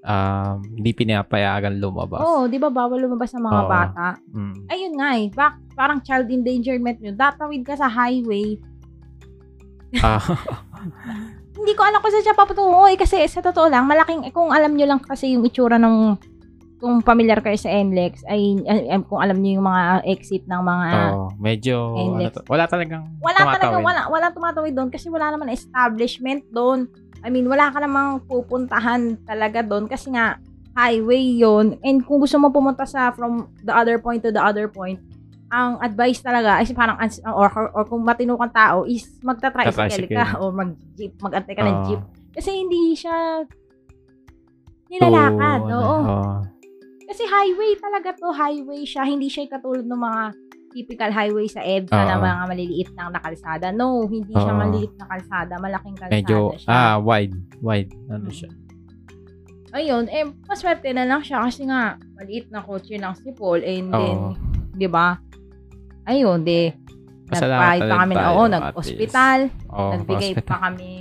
[0.00, 2.24] um, hindi pinapayagan lumabas.
[2.24, 3.68] Oo, di ba bawal lumabas sa mga Oo.
[3.68, 4.06] bata?
[4.32, 4.56] Mm.
[4.66, 7.14] Ayun nga eh, bak, parang child endangerment yun.
[7.14, 8.56] Datawid ka sa highway.
[10.00, 10.18] Ah,
[11.56, 14.52] Hindi ko alam kung saan siya papatungo eh, kasi sa totoo lang, malaking, eh, kung
[14.52, 16.20] alam nyo lang kasi yung itsura ng,
[16.76, 20.60] kung familiar kayo sa NLEX, ay, ay, ay, kung alam nyo yung mga exit ng
[20.60, 21.32] mga, oo.
[21.40, 22.36] medyo, ano Index.
[22.36, 23.86] to, wala talagang wala talaga, tumatawid.
[23.88, 26.84] wala, wala tumatawid doon kasi wala naman establishment doon.
[27.24, 30.36] I mean, wala ka namang pupuntahan talaga doon kasi nga,
[30.76, 34.68] highway yon And kung gusto mo pumunta sa from the other point to the other
[34.68, 35.00] point,
[35.56, 40.12] ang advice talaga is parang or, or, or kung matino kang tao is magta-tricycle Tatricycle.
[40.12, 41.86] ka or mag-jeep, mag-antay ka ng Oo.
[41.88, 42.02] jeep.
[42.36, 43.40] Kasi hindi siya
[44.92, 45.60] nilalakad.
[45.64, 45.80] Oo.
[45.80, 46.20] oo.
[47.06, 49.06] Kasi highway talaga to, highway siya.
[49.06, 50.22] Hindi siya katulad ng mga
[50.76, 52.24] typical highway sa EDSA na Oo.
[52.26, 53.72] mga maliliit lang na kalsada.
[53.72, 54.60] No, hindi siya Oo.
[54.60, 55.54] maliit na kalsada.
[55.56, 56.68] Malaking kalsada Medyo, siya.
[56.68, 57.32] ah, wide.
[57.64, 57.90] Wide.
[58.12, 58.34] Ano Mm.
[58.34, 58.50] siya?
[59.72, 63.60] Ayun, eh, maswerte na lang siya kasi nga, maliit na kotse lang si Paul.
[63.60, 64.32] And then, Oo.
[64.72, 65.16] di ba?
[66.06, 66.70] Ayun, di,
[67.26, 69.38] nagpahid pa kami na, tayo, oo, nag-hospital.
[69.74, 70.46] Oo, nagbigay hospital.
[70.46, 70.92] pa kami,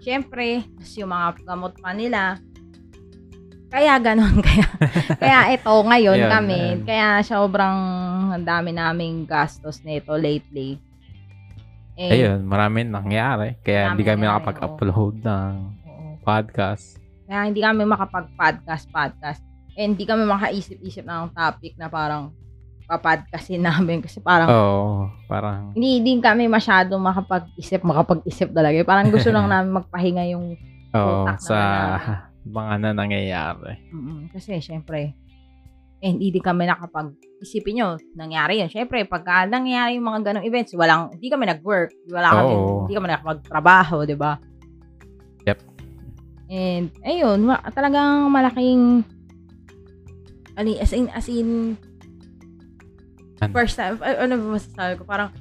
[0.00, 2.40] syempre, tas yung mga gamot pa nila.
[3.72, 4.68] Kaya ganon, kaya,
[5.16, 6.80] kaya ito ngayon Ayun, kami, ayun.
[6.84, 7.78] kaya sobrang
[8.32, 10.80] ang dami naming gastos nito lately.
[11.96, 13.60] Eh, Ayun, maraming nangyari.
[13.60, 15.52] Kaya hindi kami nakapag-upload ng
[15.84, 16.16] oo.
[16.24, 16.96] podcast.
[17.28, 19.40] Kaya hindi kami makapag-podcast, podcast.
[19.76, 22.32] And hindi kami makaisip-isip ng topic na parang
[22.92, 28.76] papadcastin namin kasi parang Oo, parang, hindi din kami masyado makapag-isip, makapag-isip talaga.
[28.84, 30.60] Parang gusto lang namin magpahinga yung
[30.92, 32.28] oo, utak sa naman
[32.58, 33.72] mga na nangyayari.
[33.94, 35.14] Mm, kasi syempre,
[36.02, 38.70] eh, hindi din kami nakapag isipin nyo, nangyari yun.
[38.70, 42.78] Syempre, pagka nangyari yung mga ganong events, walang, hindi kami nag-work, wala kami, Oo.
[42.86, 44.38] hindi kami nakapagtrabaho, di ba?
[45.46, 45.58] Yep.
[46.50, 49.06] And, ayun, ma- talagang malaking,
[50.58, 51.78] ano, as in, as in,
[53.42, 53.52] Ano?
[53.58, 55.34] first time, ay, ano ba masasabi ko, parang,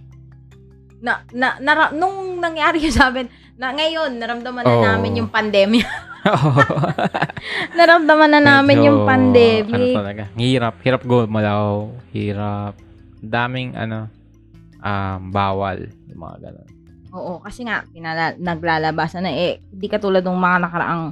[1.01, 3.29] na, na, nara- nung nangyari yun sa amin,
[3.61, 4.85] na ngayon, naramdaman na Oo.
[4.85, 5.85] namin yung pandemya.
[6.33, 6.61] Oo.
[7.77, 9.93] naramdaman na namin Medyo, yung pandemic.
[9.93, 12.73] Ano talaga, hirap, hirap gumalaw, hirap,
[13.21, 14.09] daming ano,
[14.81, 16.69] um, bawal, yung mga ganun.
[17.11, 19.61] Oo, kasi nga, pinala, naglalabasan na eh.
[19.69, 21.05] Hindi katulad ng mga nakaraang,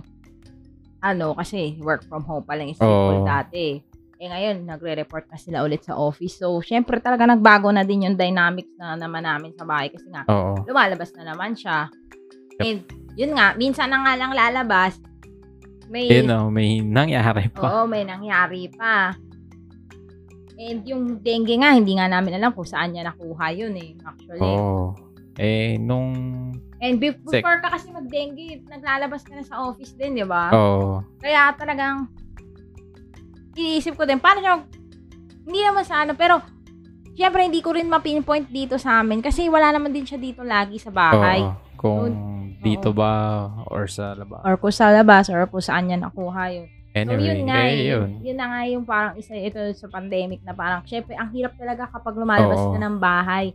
[1.06, 3.22] ano, kasi work from home pa lang is Oo.
[3.28, 3.89] dati.
[4.20, 6.44] Eh ngayon, nagre-report na sila ulit sa office.
[6.44, 10.28] So, syempre talaga nagbago na din yung dynamics na naman namin sa bahay kasi nga,
[10.28, 10.60] Oo.
[10.68, 11.88] lumalabas na naman siya.
[12.60, 12.64] Yep.
[12.68, 12.80] And,
[13.16, 15.00] yun nga, minsan na nga lang lalabas,
[15.88, 17.64] may, Yun know, may nangyari pa.
[17.64, 19.16] oo, may nangyari pa.
[20.60, 24.44] And yung dengue nga, hindi nga namin alam kung saan niya nakuha yun eh, actually.
[24.44, 25.00] Oo.
[25.40, 26.12] Eh, nung,
[26.84, 30.52] And before ka kasi mag-dengue, naglalabas ka na sa office din, di ba?
[30.52, 32.12] oo, Kaya talagang,
[33.60, 34.56] iniisip ko din, paano siya,
[35.44, 36.40] hindi naman sa ano, pero,
[37.20, 40.80] syempre hindi ko rin ma-pinpoint dito sa amin kasi wala naman din siya dito lagi
[40.80, 41.44] sa bahay.
[41.44, 41.68] oo.
[41.80, 42.12] Kung
[42.60, 44.44] dito ba or sa labas.
[44.44, 46.68] Or kung sa labas, or kung saan niya nakuha yun.
[46.92, 47.88] So, Anyway, yun nga eh, eh.
[47.96, 48.10] yun.
[48.20, 51.88] Yun na nga yung parang isa ito sa pandemic na parang, syempre, ang hirap talaga
[51.88, 52.74] kapag lumalabas Oo.
[52.76, 53.54] ka ng bahay.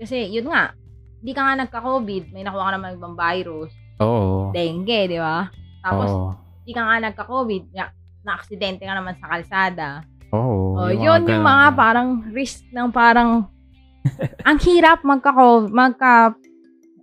[0.00, 0.72] Kasi, yun nga,
[1.20, 4.54] hindi ka nga nagka-COVID, may nakuha ka naman ibang virus, Oo.
[4.54, 5.50] dengue, di ba?
[5.82, 6.30] Tapos, Oo.
[6.64, 7.62] hindi ka nga nagka-COVID,
[8.28, 9.88] na, na-aksidente ka naman sa kalsada.
[10.36, 10.76] Oo.
[10.76, 13.48] Oh, yung yun mga yung mga parang risk ng parang,
[14.48, 15.32] ang hirap magka
[15.72, 16.36] magka,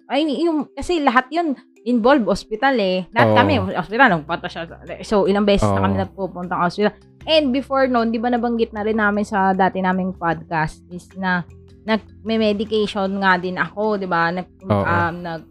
[0.06, 3.10] ay, yung, kasi lahat yun, involved hospital eh.
[3.14, 3.38] Lahat Oo.
[3.38, 4.62] kami, hospital, nagpunta siya.
[5.02, 5.86] So, ilang beses na Oo.
[5.90, 6.94] kami nagpupunta sa hospital.
[7.26, 11.42] And before noon, di ba nabanggit na rin namin sa dati naming podcast is na
[11.86, 14.30] nag may medication nga din ako, di ba?
[14.34, 14.86] Nag, Oo.
[14.86, 15.42] um, nag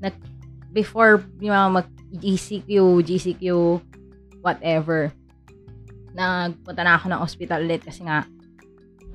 [0.00, 0.16] nag,
[0.72, 3.44] before yung mga mag GCQ, GCQ,
[4.42, 5.14] whatever,
[6.12, 8.26] nagpunta na ako ng hospital ulit kasi nga,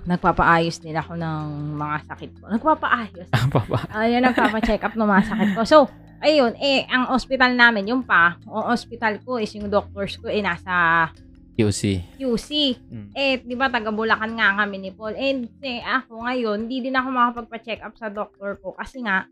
[0.07, 2.47] nagpapaayos din ako ng mga sakit ko.
[2.47, 3.27] Nagpapaayos.
[3.51, 3.77] Papa.
[3.91, 5.61] Ayun, nagpapa-check up ng mga sakit ko.
[5.67, 5.77] So,
[6.23, 10.39] ayun, eh, ang hospital namin, yung pa, ang hospital ko is yung doctors ko, eh,
[10.39, 11.11] nasa
[11.57, 12.05] QC.
[12.21, 12.77] QC.
[12.87, 13.09] Mm.
[13.17, 15.17] Eh, di ba, taga Bulacan nga kami ni Paul.
[15.17, 19.25] And, eh, ako ngayon, hindi din ako makapagpa-check up sa doctor ko kasi nga.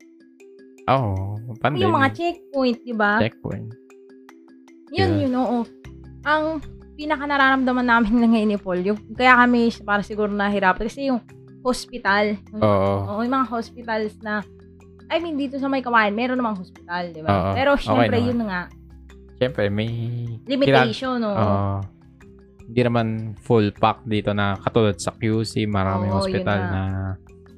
[0.89, 1.81] Oh, pandemic.
[1.85, 3.17] yung mga checkpoint, di ba?
[3.21, 3.69] checkpoint.
[4.93, 5.21] Yun, Yeah.
[5.25, 5.59] yun, oo.
[6.25, 6.59] Ang
[6.95, 11.21] pinaka nararamdaman namin lang ngayon ni Paul, yung, kaya kami para siguro nahirapan kasi yung
[11.61, 12.33] hospital.
[12.55, 12.93] Oo.
[13.07, 14.41] Oo, yung mga hospitals na,
[15.05, 17.29] I mean, dito sa may kawain, meron namang hospital, di ba?
[17.29, 18.27] Oo, Pero okay syempre, naman.
[18.27, 18.61] yun nga,
[19.35, 19.89] Siyempre, may...
[20.47, 21.31] limitation, no?
[21.31, 21.77] Oo.
[22.65, 23.07] hindi naman
[23.37, 26.83] full pack dito na katulad sa QC, maraming Oo, hospital yun na.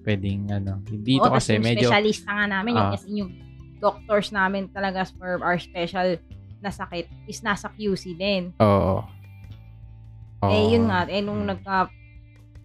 [0.04, 0.84] pwedeng ano.
[0.84, 2.96] Dito Oo, kasi yung medyo specialista nga namin, yung, Ah.
[2.98, 3.32] as in yung
[3.80, 6.20] doctors namin talaga for our special
[6.60, 8.54] na sakit is nasa QC din.
[8.58, 9.06] Oo.
[10.38, 10.52] Oo.
[10.54, 11.90] Eh, yun nga, eh, nung nagka,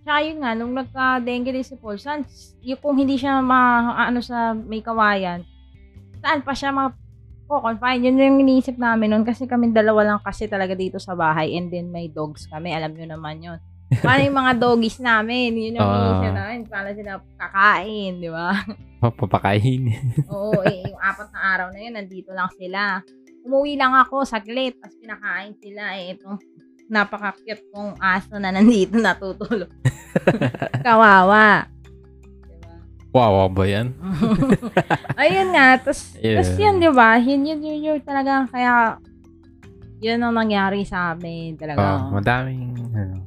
[0.03, 2.25] tsaka yun nga, nung nagka-dengue din si Paul, saan,
[2.61, 3.61] yung kung hindi siya ma,
[4.03, 5.41] ano sa may kawayan,
[6.21, 6.93] saan pa siya ma,
[7.53, 11.53] confine Yun yung iniisip namin nun kasi kami dalawa lang kasi talaga dito sa bahay
[11.53, 12.73] and then may dogs kami.
[12.73, 13.59] Alam nyo naman yun.
[13.93, 15.53] Paano yung mga doggies namin?
[15.53, 15.93] Yun yung Ah.
[15.93, 16.59] iniisip namin.
[16.65, 18.57] Paano sila kakain, di ba?
[19.05, 19.85] Papakain.
[20.33, 23.05] Oo, eh, yung apat na araw na yun, nandito lang sila.
[23.43, 25.99] Umuwi lang ako, saglit, tapos pinakain sila.
[25.99, 26.39] Eh, itong
[26.87, 29.71] napaka-cute kong aso na nandito natutulog.
[30.87, 31.67] Kawawa.
[33.13, 33.93] Wow, ba yan?
[35.21, 36.41] Ayun nga, tapos, Yeah.
[36.57, 37.21] yun, di ba?
[37.21, 38.97] Yun, yun, yun, yun, talaga, kaya,
[40.01, 42.09] yun ang nangyari sa amin, talaga.
[42.09, 43.21] Oh, madaming, ano,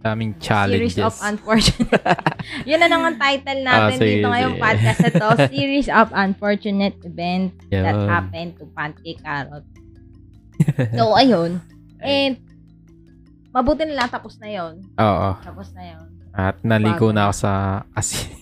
[0.00, 0.98] Series challenges.
[0.98, 2.00] of Unfortunate.
[2.68, 5.28] yun na nang ang title natin Ah, sige, dito ngayong podcast na to.
[5.52, 8.08] Series of Unfortunate Events that Yun.
[8.08, 9.64] happened to Pancake Carrot.
[10.92, 11.60] So, ayun.
[12.00, 12.40] And,
[13.50, 15.28] mabuti na lang tapos na yon Oo.
[15.36, 17.12] Tapos na yon At naligo Bago.
[17.12, 17.52] na ako sa
[17.92, 18.32] asin.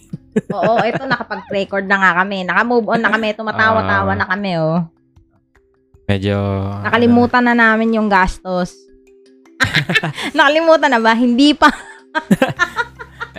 [0.54, 2.46] Oo, ito nakapag-record na nga kami.
[2.46, 3.34] Naka-move on na kami.
[3.34, 4.18] Tumatawa-tawa Ah.
[4.18, 4.86] na kami, oh.
[6.06, 6.38] Medyo...
[6.86, 8.72] Nakalimutan na namin yung gastos.
[10.36, 11.12] Nakalimutan na ba?
[11.14, 11.70] Hindi pa.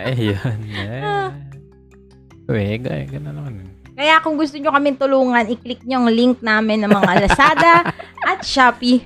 [0.00, 0.58] Yun.
[1.04, 1.32] Ah.
[2.50, 3.68] Uy, gaya, gano'n naman.
[3.94, 7.74] Kaya kung gusto nyo kami tulungan, i-click nyo ang link namin ng mga Lazada
[8.24, 9.04] at Shopee.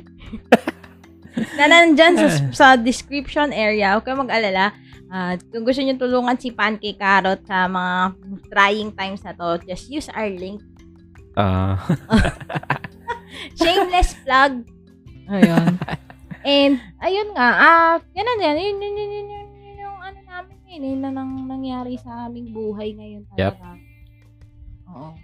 [1.59, 3.99] na nandyan sa, sa description area.
[3.99, 4.71] Huwag kayong mag-alala.
[5.11, 8.19] At kung gusto nyo tulungan si Pancake Carrot sa mga
[8.51, 10.63] trying times na to, just use our link.
[11.35, 11.75] Ah,
[13.59, 14.63] Shameless plug.
[15.27, 15.75] Ayun.
[16.45, 18.57] And, ayun nga, ah, yan na yan.
[18.61, 22.29] Yun, yun, yun, yun, yun, yun yung ano namin yun, yun na nang nangyari sa
[22.29, 23.81] aming buhay ngayon talaga.
[24.93, 25.17] Oo.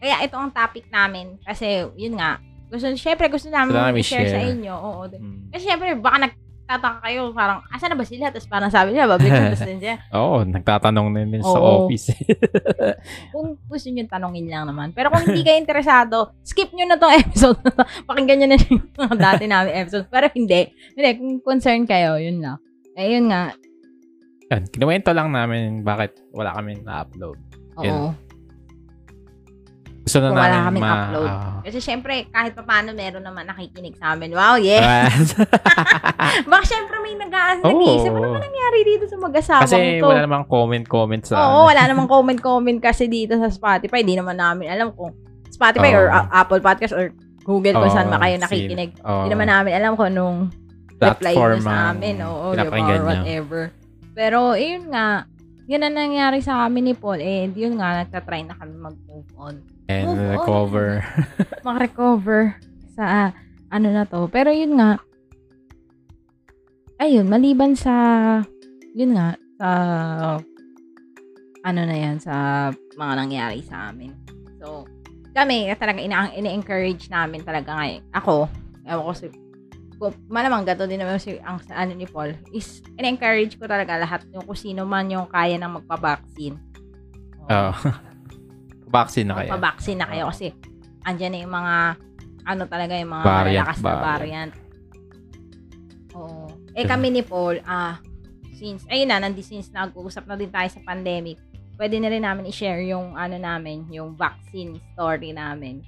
[0.00, 1.36] Kaya ito ang topic namin.
[1.44, 2.40] Kasi, yun nga,
[2.72, 4.56] gusto, syempre gusto namin namin i-share sa i-share.
[4.56, 4.72] inyo.
[4.72, 5.02] Oo.
[5.12, 5.52] mm.
[5.52, 6.32] Kasi syempre, baka
[6.72, 8.32] nagtataka kayo, parang, asa na ba sila?
[8.32, 9.96] Tapos parang sabi nila, babalik na tapos din siya.
[10.16, 11.84] Oo, nagtatanong na din sa Oo.
[11.84, 12.16] office.
[13.32, 14.96] Kung gusto nyo, tanongin lang naman.
[14.96, 17.84] Pero kung hindi kayo interesado, skip nyo na tong episode na to.
[18.08, 20.06] Pakinggan nyo na yung mga dati namin episode.
[20.08, 20.60] Pero hindi.
[20.96, 22.56] Hindi, kung concerned kayo, yun lang.
[22.96, 23.52] Eh, yun nga.
[24.48, 27.36] Yan, kinuwento lang namin bakit wala kami na-upload.
[27.76, 27.84] Oo.
[27.84, 28.31] Yun.
[30.02, 30.92] Gusto na Kung wala kaming ma...
[30.98, 31.30] upload.
[31.30, 31.60] ah.
[31.62, 34.34] Kasi syempre, kahit pa paano, meron naman nakikinig sa amin.
[34.34, 35.06] Wow, yeah.
[36.50, 37.70] Baka syempre may nag Oo.
[37.70, 40.06] nag-iisip, ano ba nangyari dito sa mag-asawang Kasi to?
[40.10, 41.34] wala namang comment-comment sa...
[41.38, 44.02] Oo, wala namang comment-comment kasi dito sa Spotify.
[44.02, 45.14] Di naman namin alam kung
[45.54, 45.98] Spotify Oo.
[46.02, 48.98] or uh, Apple Podcast or Google kung saan ba kayo nakikinig.
[48.98, 50.38] Hindi naman namin alam kung anong
[50.98, 52.14] reply nyo sa amin.
[52.22, 52.70] Oo, di ba?
[52.70, 53.06] pinapakinggan Or nyo.
[53.22, 53.60] whatever.
[54.12, 55.24] Pero, yun nga,
[55.72, 57.16] yun ang nangyari sa amin ni Paul.
[57.16, 59.56] Eh, yun nga, nagtatry na kami mag-move on.
[59.88, 60.32] And Move on.
[60.36, 60.88] recover.
[61.68, 62.40] Mag-recover
[62.92, 63.30] sa, ah,
[63.72, 64.28] ano na to.
[64.28, 65.00] Pero yun nga,
[67.00, 67.94] ayun, maliban sa,
[68.92, 69.68] yun nga, sa,
[71.64, 72.68] ano na yan, sa
[73.00, 74.12] mga nangyari sa amin.
[74.60, 74.84] So,
[75.32, 78.04] kami, talaga, ina- ina-encourage namin talaga ngayon.
[78.12, 78.44] Ako,
[78.84, 79.26] ewan ko si,
[80.02, 83.94] kung malamang gato din naman si, ang sa ano ni Paul, is, ina-encourage ko talaga
[83.94, 86.58] lahat yung kung sino man yung kaya nang magpa-vaccine.
[87.46, 87.70] Oo.
[88.90, 89.50] Vaccine na kayo.
[89.54, 90.50] Magpa-vaccine na kayo kasi
[91.06, 91.74] andyan na yung mga
[92.42, 94.02] ano talaga yung mga Variant, malalakas na variant.
[94.02, 94.52] variant.
[96.18, 96.46] Oo.
[96.74, 98.02] Eh kami ni Paul, ah,
[98.58, 101.38] since, ayun na, nandi since nag-uusap na din tayo sa pandemic,
[101.78, 105.78] pwede na rin namin i-share yung ano namin, yung vaccine story namin.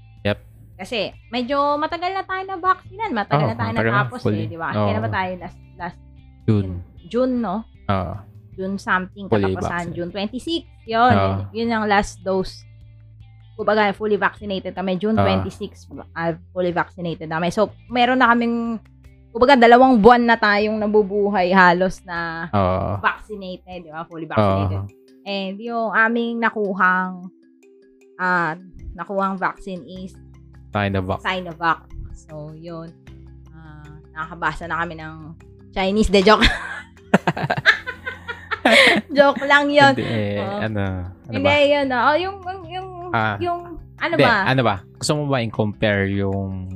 [0.75, 4.47] Kasi medyo matagal na tayo na vaccinean, matagal Oo, na tayo matagal na, natapos eh,
[4.47, 4.69] di ba?
[4.75, 4.87] Oo.
[4.91, 5.99] Kailan ba tayo last, last
[6.45, 6.71] June.
[7.07, 7.57] June, no?
[7.89, 8.15] Oo.
[8.55, 9.85] June something, Fully katapusan.
[9.95, 10.67] June 26.
[10.87, 11.33] Yun, Oo.
[11.51, 12.67] yun, ang last dose
[13.55, 14.99] kumbaga fully vaccinated kami.
[14.99, 15.23] June Ah.
[15.23, 17.55] 26, uh, fully vaccinated kami.
[17.55, 18.83] So, meron na kaming,
[19.31, 22.99] kumbaga dalawang buwan na tayong nabubuhay halos na Oo.
[22.99, 24.03] vaccinated, di ba?
[24.11, 24.91] Fully vaccinated.
[25.23, 27.31] And yung aming nakuhang
[28.15, 28.55] ah
[28.95, 30.15] nakuhang vaccine is
[30.75, 31.23] Sinovac.
[31.23, 31.79] Sinovac.
[32.13, 32.91] So, yun.
[33.49, 35.15] Ah, nakakabasa na kami ng
[35.71, 36.11] Chinese.
[36.11, 36.43] De, joke.
[39.13, 39.95] joke lang yun.
[39.95, 40.59] Hindi, eh, Oo.
[40.61, 41.63] ano, ano Hindi, ba?
[41.65, 41.87] yun.
[41.89, 43.37] Oh, yung, yung, yung, Ah.
[43.39, 43.61] yung,
[43.97, 44.37] ano Hindi, ba?
[44.45, 44.77] ano ba?
[44.99, 46.67] Gusto mo ba i-compare yung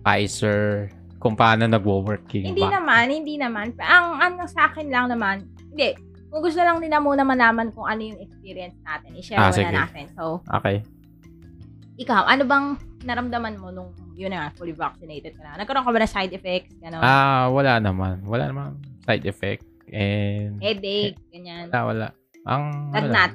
[0.00, 3.76] Pfizer kung paano nagwo-work yung Hindi vac- naman, hindi naman.
[3.76, 5.92] Ang ano sa akin lang naman, hindi.
[6.30, 9.76] Kung gusto lang nila muna malaman kung ano yung experience natin, i-share Ah, muna sige.
[9.76, 10.04] natin.
[10.14, 10.80] So, Okay.
[12.00, 12.66] Ikaw, ano bang
[13.04, 15.60] naramdaman mo nung yun na nga, fully vaccinated ka na?
[15.60, 16.72] Nagkaroon ka ba ng side effects?
[16.80, 17.00] Gano'n?
[17.00, 18.20] Ah, wala naman.
[18.24, 19.64] Wala naman side effect.
[19.90, 21.68] And Headache, ganyan.
[21.72, 22.06] wala, wala.
[22.44, 23.32] Ang Lagnat.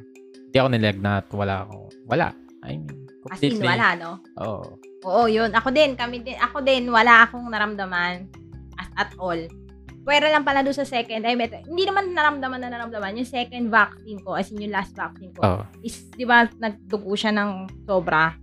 [0.49, 1.25] Hindi ako nilagnat.
[1.33, 1.77] Wala ako.
[2.07, 2.27] Wala.
[2.65, 2.85] I mean,
[3.29, 3.65] As in, completely.
[3.65, 4.11] wala, no?
[4.39, 4.65] Oo.
[5.05, 5.49] Oo, yun.
[5.53, 6.37] Ako din, kami din.
[6.37, 8.29] Ako din, wala akong naramdaman
[8.77, 9.37] at, at all.
[10.05, 11.25] Pwera lang pala doon sa second.
[11.25, 13.17] Ay, met- hindi naman naramdaman na naramdaman.
[13.17, 15.61] Yung second vaccine ko, as in yung last vaccine ko, Oo.
[15.81, 17.49] is, di ba, nagdugo siya ng
[17.83, 18.37] sobra.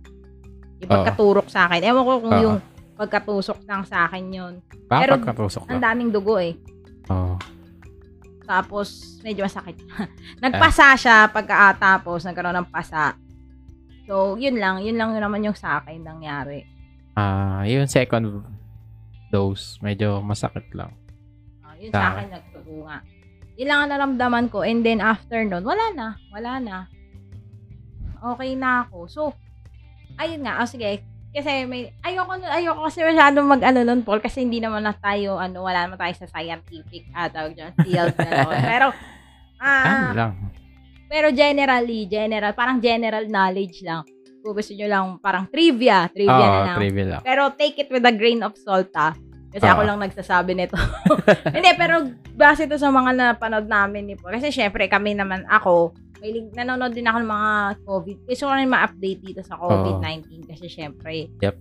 [0.83, 0.95] Yung Oo.
[0.99, 1.81] pagkaturok sa akin.
[1.81, 2.43] Ewan ko kung Oo.
[2.43, 2.57] yung
[2.99, 4.53] pagkatusok lang sa akin yun.
[4.85, 6.53] Baka Pero, pagkatusok Ang daming dugo eh.
[7.09, 7.35] Oo.
[8.43, 9.79] Tapos, medyo masakit.
[10.43, 13.15] Nagpasa siya pagkatapos, nagkaroon ng pasa.
[14.03, 14.83] So, yun lang.
[14.83, 16.67] Yun lang yun naman yung sa akin nangyari.
[17.15, 18.43] Ah, yung second
[19.31, 20.91] dose, medyo masakit lang.
[21.63, 22.03] Ah, yun Tama.
[22.03, 22.99] sa akin, nagtugo nga.
[23.55, 24.65] Yun lang ang naramdaman ko.
[24.65, 26.07] And then, after nun, wala na.
[26.35, 26.77] Wala na.
[28.19, 28.97] Okay na ako.
[29.07, 29.21] So,
[30.17, 30.61] ayun nga.
[30.61, 31.01] O, sige.
[31.33, 35.41] Kasi may, ayoko, ayoko kasi masyadong mag, ano nun, Paul, kasi hindi naman na tayo,
[35.41, 38.13] ano, wala naman tayo sa scientific, ah, tawag dyan, field.
[38.69, 38.93] Pero,
[39.57, 40.31] Ano ah, lang.
[41.07, 44.03] pero generally, general, parang general knowledge lang.
[44.43, 46.77] Kung gusto nyo lang, parang trivia, trivia na Oo, lang.
[46.77, 47.21] trivial lang.
[47.23, 49.15] Pero take it with a grain of salt, ah.
[49.53, 49.87] Kasi ako Oo.
[49.87, 50.73] lang nagsasabi nito.
[51.55, 54.33] Hindi, pero base to sa mga napanood namin ni Paul.
[54.33, 57.51] Kasi syempre, kami naman, ako, may link, nanonood din ako ng mga
[57.85, 58.17] COVID.
[58.25, 61.55] Gusto ko rin ma-update dito sa COVID-19 kasi syempre, Yep.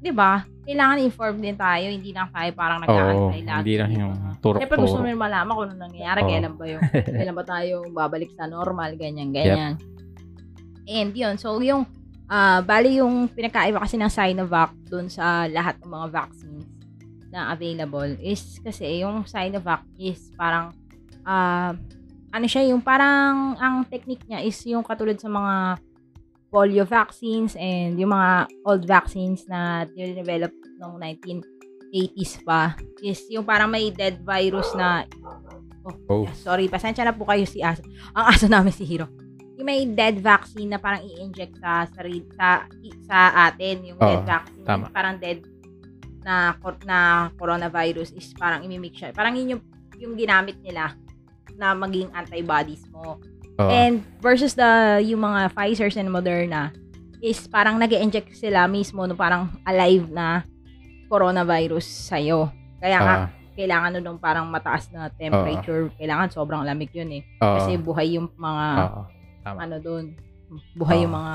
[0.00, 0.40] di ba?
[0.64, 1.92] Kailangan informed din tayo.
[1.92, 3.58] Hindi lang tayo parang Oo, nag-aantay lagi.
[3.60, 4.60] hindi lang yung turok-turok.
[4.64, 6.20] Siyempre gusto mo rin malaman kung ano nangyayari.
[6.24, 6.28] Oo.
[6.32, 9.74] Kailan ba yung, kailan ba tayo babalik sa normal, ganyan, ganyan.
[10.88, 11.84] And yun, so yung,
[12.30, 16.69] ah bali yung pinakaiba kasi ng Sinovac dun sa lahat ng mga vaccines
[17.30, 20.74] na available is kasi yung Sinovac is parang,
[21.24, 21.72] ah
[22.30, 25.82] ano siya, yung parang, ang technique niya is yung katulad sa mga
[26.50, 30.50] polio vaccines and yung mga old vaccines na develop
[30.82, 35.06] noong 1980s pa is yung parang may dead virus na
[35.80, 36.28] Oh.
[36.28, 37.80] Yeah, sorry, pasensya na po kayo si Aso.
[38.12, 39.08] Ang aso namin si Hiro.
[39.56, 42.68] Yung may dead vaccine na parang i-inject sa sarili sa
[43.08, 44.92] sa atin, yung dead Oo, vaccine, tama.
[44.92, 45.40] parang dead
[46.22, 46.54] na
[46.84, 46.98] na
[47.36, 49.10] coronavirus is parang imimix siya.
[49.12, 49.62] Parang yun yung,
[49.96, 50.94] yung ginamit nila
[51.56, 53.20] na maging antibodies mo.
[53.60, 53.68] Oo.
[53.68, 56.72] And versus the yung mga Pfizer and Moderna
[57.20, 60.40] is parang nag inject sila mismo no parang alive na
[61.10, 62.48] coronavirus sa'yo.
[62.80, 63.28] Kaya nga, Ah,
[63.58, 65.90] kailangan nun nung parang mataas na temperature.
[66.00, 67.22] Kailangan sobrang lamig yun eh.
[67.42, 67.54] oo.
[67.60, 68.64] Kasi buhay yung mga,
[69.44, 69.58] tama.
[69.66, 70.04] ano doon,
[70.74, 71.18] buhay yung Oo.
[71.18, 71.34] mga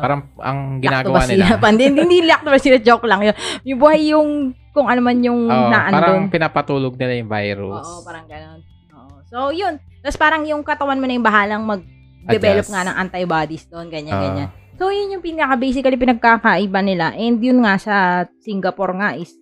[0.00, 1.44] Parang ang ginagawa nila.
[1.60, 3.36] Hindi, hindi lactobacilla, joke lang yun.
[3.64, 4.28] Yung buhay yung,
[4.70, 7.84] kung ano man yung Oo, naan parang pinapatulog nila yung virus.
[7.84, 8.60] Oo, parang ganun.
[8.92, 9.14] Oo.
[9.26, 9.78] So, yun.
[10.00, 12.72] Tapos parang yung katawan mo na yung bahalang mag-develop Adjust.
[12.72, 14.24] nga ng antibodies doon, ganyan, Oo.
[14.24, 14.48] ganyan.
[14.74, 17.12] So, yun yung pinaka, basically, pinagkakaiba nila.
[17.12, 17.94] And yun nga, sa
[18.40, 19.36] Singapore nga is,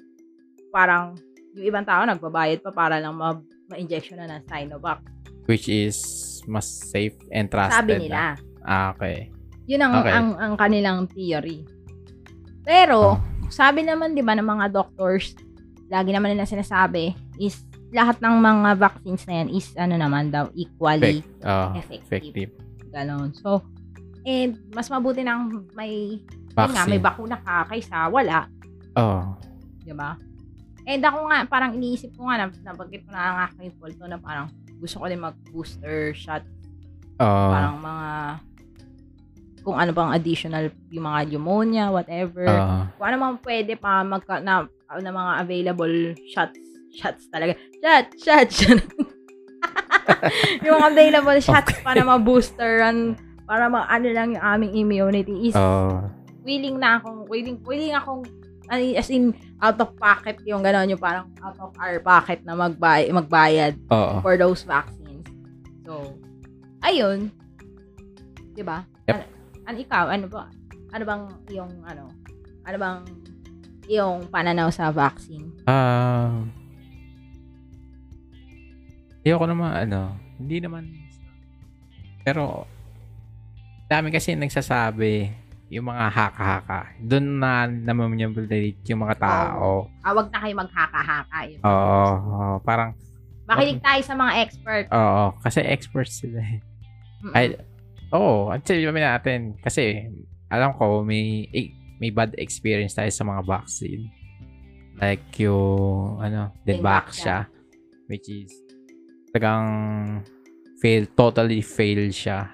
[0.69, 1.15] parang,
[1.55, 4.99] yung ibang tao nagbabayad pa para lang ma- ma-injection na ng Sinovac.
[5.47, 5.97] Which is
[6.45, 7.87] mas safe and trusted.
[7.87, 8.35] Sabi na.
[8.69, 9.33] Ah, okay.
[9.65, 10.13] Yun ang, Okay.
[10.13, 11.65] ang, ang kanilang theory.
[12.63, 13.17] Pero,
[13.49, 15.33] sabi naman, di ba, ng mga doctors,
[15.89, 20.53] lagi naman nila sinasabi, is lahat ng mga vaccines na yan is, ano naman daw,
[20.53, 22.05] equally Effect, ah, effective.
[22.29, 22.51] effective.
[22.93, 23.33] Ganon.
[23.33, 23.65] So,
[24.29, 27.01] and mas mabuti nang may, yun nga, may Vaccine.
[27.01, 28.45] bakuna ka kaysa wala.
[29.01, 29.33] Oo.
[29.81, 30.13] Di ba?
[30.85, 34.05] And ako nga, parang iniisip ko nga, na, nabanggit ko na nga kay Paul to,
[34.05, 36.45] na parang gusto ko din mag-booster shot.
[37.21, 37.49] Oo.
[37.49, 38.09] Parang mga,
[39.69, 42.49] kung ano pang additional, yung mga pneumonia, whatever.
[42.49, 42.77] Oo.
[42.97, 44.65] kung ano man pwede pa magka, na,
[44.97, 45.97] na mga available
[46.33, 46.57] shots,
[46.97, 47.53] shots talaga.
[47.85, 48.81] Shot, shot, shot.
[50.65, 53.13] yung mga available shots para ma-boosteran,
[53.45, 56.09] para ma, ano lang yung aming immunity is Oo.
[56.49, 58.25] willing na akong, willing, willing akong,
[58.73, 62.57] ay, as in, out of pocket yung gano'n, yung parang out of our pocket na
[62.57, 64.25] magbay, magbayad Oo.
[64.25, 65.29] for those vaccines.
[65.85, 66.17] So,
[66.81, 67.33] ayun.
[68.55, 68.83] 'Di ba?
[69.07, 69.38] Yep.
[69.69, 70.09] Ano, ikaw?
[70.09, 70.49] Ano ba?
[70.97, 72.09] Ano bang yung ano?
[72.65, 72.99] Ano bang
[73.85, 75.53] yung pananaw sa vaccine?
[75.69, 76.41] Ah.
[79.21, 80.89] Ayoko naman, ano, hindi naman,
[82.25, 82.65] pero,
[83.85, 85.29] dami kasi nagsasabi,
[85.69, 86.97] yung mga haka-haka.
[87.05, 89.93] Doon na naman-manipulate yung mga tao.
[90.01, 91.39] Ah, wag na kayo maghaka-haka.
[91.45, 91.61] Yun.
[91.61, 92.97] Oo, oo, parang,
[93.45, 94.85] Makinig tayo sa mga expert.
[94.93, 96.61] oo, kasi experts sila eh.
[97.21, 97.33] Mm-mm.
[97.37, 97.57] Ay,
[98.13, 100.09] oo, at sabi natin, kasi,
[100.49, 104.09] alam ko, may, eh, may bad experience tayo sa mga vaccine.
[104.99, 107.47] Like yung, ano, Denvaxia,
[108.09, 108.51] which is,
[109.31, 109.69] tagang,
[110.79, 112.49] fail, totally fail siya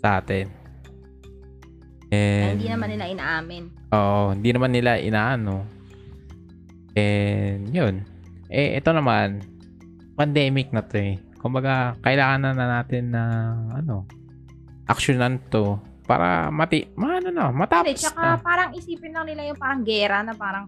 [0.00, 0.48] sa atin.
[2.08, 3.64] And, hindi naman nila inaamin.
[3.92, 5.68] Oo, hindi naman nila inaano.
[6.96, 8.04] And, yun.
[8.48, 9.44] Eh, ito naman,
[10.16, 11.20] pandemic na to eh.
[11.38, 13.22] Kumbaga, kailangan na, na natin na,
[13.76, 14.08] ano,
[14.88, 15.76] aksyonan to
[16.08, 18.40] para mati, ma, ano na, matapos tsaka na.
[18.40, 20.64] parang isipin lang nila yung parang gera na parang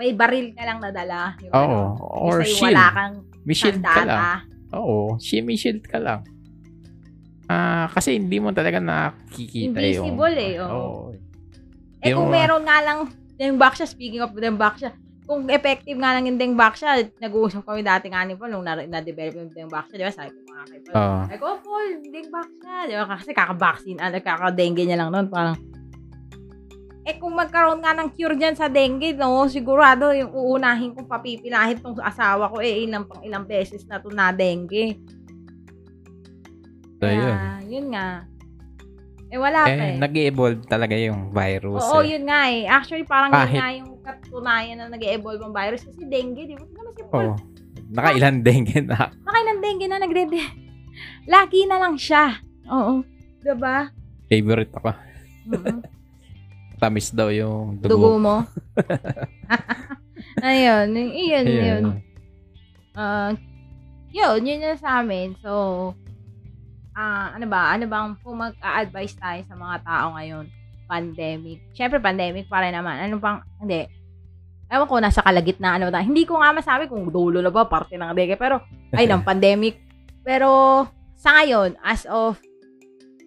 [0.00, 1.36] may baril ka lang nadala.
[1.44, 2.72] Yung Oo, ano, or yung shield.
[2.72, 4.20] wala kang May shield ka lang.
[4.72, 6.20] Oo, may shield ka lang.
[7.50, 10.14] Ah, kasi hindi mo talaga nakikita yung...
[10.16, 10.70] Invisible eh, oo.
[10.70, 11.02] Oo.
[12.00, 12.98] Eh Yung kung meron nga lang
[13.36, 14.92] Dengbaksya, speaking of Dengbaksya,
[15.30, 19.38] kung effective nga lang yung Dengbaksya, nag-uusap kami dati nga ni Paul nung na- na-develop
[19.38, 20.10] yung Dengbaksya, di ba?
[20.10, 23.04] Sabi ko mga kay Paul, sabi ko, oh, Paul, Dengbaksya, di ba?
[23.14, 25.54] Kasi kaka-vaccine, ah, nagkaka-dengue niya lang noon, parang,
[27.06, 31.78] eh kung magkaroon nga ng cure dyan sa dengue, no, sigurado yung uunahin kong papipilahin
[31.78, 34.98] tong asawa ko, eh ilang pang ilang beses na to na dengue.
[36.98, 37.22] So, yun.
[37.22, 38.29] Kaya, yun nga.
[39.30, 39.96] Eh, wala pa Eh, eh.
[39.96, 41.86] nag-evolve talaga yung virus.
[41.86, 42.14] Oo, eh.
[42.14, 42.66] yun nga eh.
[42.66, 45.86] Actually, parang Kahit- yun nga yung katunayan na nag-evolve ang virus.
[45.86, 46.66] Kasi dengue, di ba?
[46.66, 47.38] Mo si Paul.
[47.90, 49.06] Nakailan dengue na.
[49.22, 50.26] Nakailan dengue na nagre
[51.32, 52.42] Lagi na lang siya.
[52.66, 53.06] Oo.
[53.40, 53.86] Diba?
[54.26, 54.90] Favorite ako.
[55.46, 55.78] Mm-mm.
[56.80, 57.88] Tamis daw yung dugo.
[57.88, 58.36] Dugo mo.
[60.42, 60.88] Ayun.
[60.90, 61.84] y- Yun, yun.
[62.92, 63.30] Ah,
[64.10, 65.36] yun, yun yung sa amin.
[65.38, 65.92] So,
[66.94, 67.70] ah ano ba?
[67.74, 70.44] Ano bang kung mag-a-advise tayo sa mga tao ngayon?
[70.90, 71.58] Pandemic.
[71.74, 72.98] Siyempre, pandemic pa rin naman.
[72.98, 73.86] Ano pang, hindi.
[74.70, 76.02] Ewan ko, nasa kalagitnaan na ba.
[76.02, 78.34] Hindi ko nga masabi kung dulo na ba, parte ng deke.
[78.34, 78.62] Pero,
[78.94, 79.78] ay, ng pandemic.
[80.26, 82.38] Pero, sa ngayon, as of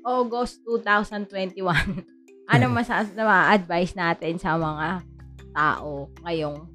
[0.04, 1.64] August 2021,
[2.54, 5.04] ano masas na advice natin sa mga
[5.56, 6.68] tao ngayong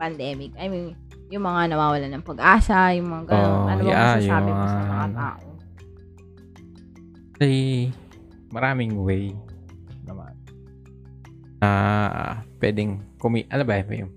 [0.00, 0.56] pandemic?
[0.56, 0.96] I mean,
[1.32, 3.52] yung mga nawawalan ng pag-asa, yung mga ganun.
[3.52, 5.16] Oh, ano yeah, masasabi yung mo sa mga ano.
[5.16, 5.53] tao?
[7.34, 7.90] Kasi
[8.54, 9.34] maraming way
[10.06, 10.34] naman
[11.58, 11.70] na
[12.62, 14.14] pwedeng kumi ano ba yung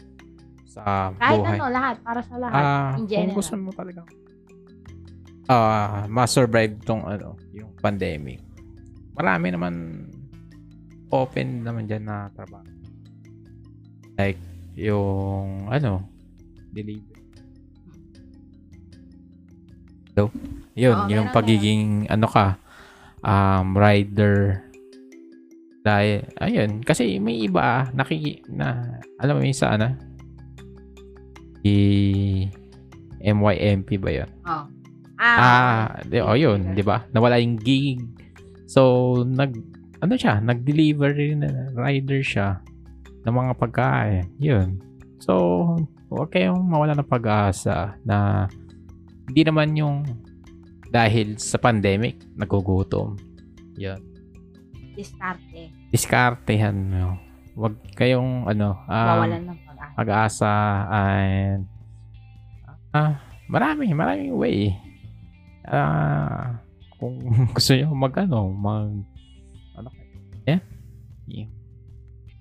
[0.68, 1.58] sa Kahit buhay.
[1.58, 1.96] ano, lahat.
[2.06, 2.62] Para sa lahat.
[2.62, 3.38] Ah, in kung general.
[3.42, 4.02] gusto mo talaga
[5.48, 8.44] ah ma-survive tong ano, yung pandemic.
[9.16, 9.74] Marami naman
[11.08, 12.68] open naman diyan na trabaho.
[14.20, 14.38] Like
[14.76, 16.04] yung ano,
[16.76, 17.16] delivery.
[20.18, 20.34] So,
[20.76, 22.58] yun, Oo, yung meron, pagiging ano ka
[23.28, 24.64] um rider
[25.84, 29.92] dahil ayun kasi may iba nakiki na alam mo yung sa ano
[31.68, 31.76] i
[33.22, 34.30] MYMP ba yun?
[34.46, 34.66] Oh.
[35.18, 37.02] Ah, di, oh, yun, di ba?
[37.10, 38.06] Nawala yung gig.
[38.70, 39.58] So, nag,
[39.98, 42.62] ano siya, nag-delivery na rider siya
[43.26, 44.30] ng mga pagkain.
[44.38, 44.78] Yun.
[45.18, 45.34] So,
[46.14, 48.46] huwag kayong mawala ng pag-asa na
[49.26, 50.06] hindi naman yung
[50.90, 53.20] dahil sa pandemic, nagugutom.
[53.78, 54.00] Yun.
[54.98, 55.70] Diskarte.
[55.94, 57.10] Diskartehan nyo.
[57.58, 59.94] Huwag kayong, ano, um, Wawalan ng pag-asa.
[59.98, 60.54] pag-asa
[60.90, 61.62] and
[62.94, 63.14] ah,
[63.50, 64.74] marami, maraming way.
[65.68, 66.62] Ah,
[66.98, 67.18] kung
[67.56, 68.90] gusto niyo mag ano, mag
[69.78, 69.90] ano?
[70.46, 70.62] Yeah.
[71.30, 71.50] yeah.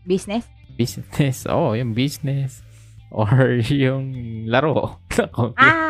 [0.06, 0.48] Business?
[0.76, 1.44] Business.
[1.48, 2.64] Oh, yung business
[3.10, 4.12] or yung
[4.48, 5.00] laro.
[5.56, 5.88] Ah!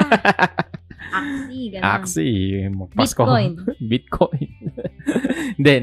[1.17, 1.85] Axie, ganun.
[1.85, 3.23] Axie, yung Pasko.
[3.25, 3.53] Bitcoin.
[3.91, 4.49] Bitcoin.
[5.57, 5.75] Hindi.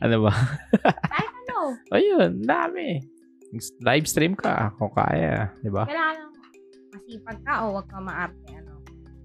[0.00, 0.32] Ano ba?
[0.82, 1.56] Kahit ano.
[1.90, 3.02] Ayun, dami.
[3.80, 5.86] Live stream ka kung kaya, di ba?
[5.86, 6.32] Kailangan lang
[6.94, 8.50] masipag ka o wag ka maarte.
[8.54, 8.72] Ano.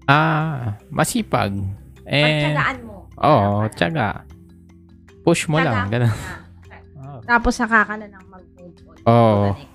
[0.06, 1.54] Ah, masipag.
[2.06, 2.96] Eh, Pagtsagaan mo.
[3.20, 4.26] Oo, oh, tiyaga.
[5.22, 6.10] Push mo lang, Tiyaga.
[6.10, 6.14] ganun.
[6.14, 6.38] Ah.
[7.00, 7.18] Oo.
[7.26, 8.96] Tapos saka ka na lang mag-move on.
[9.06, 9.42] Oo.
[9.52, 9.66] next.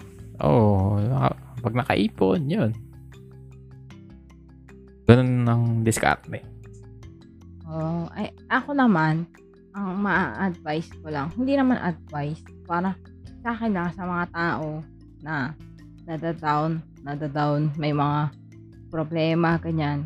[0.44, 0.68] Oo,
[1.00, 2.72] naka- pag nakaipon, yun.
[5.06, 6.42] Ganun ang diskarte.
[7.66, 9.26] Oh, ay, ako naman,
[9.74, 12.94] ang ma-advise ko lang, hindi naman advice, para
[13.42, 14.82] sa akin lang, sa mga tao
[15.22, 15.54] na
[16.06, 18.34] nadadown, nadadown, may mga
[18.90, 20.06] problema, ganyan.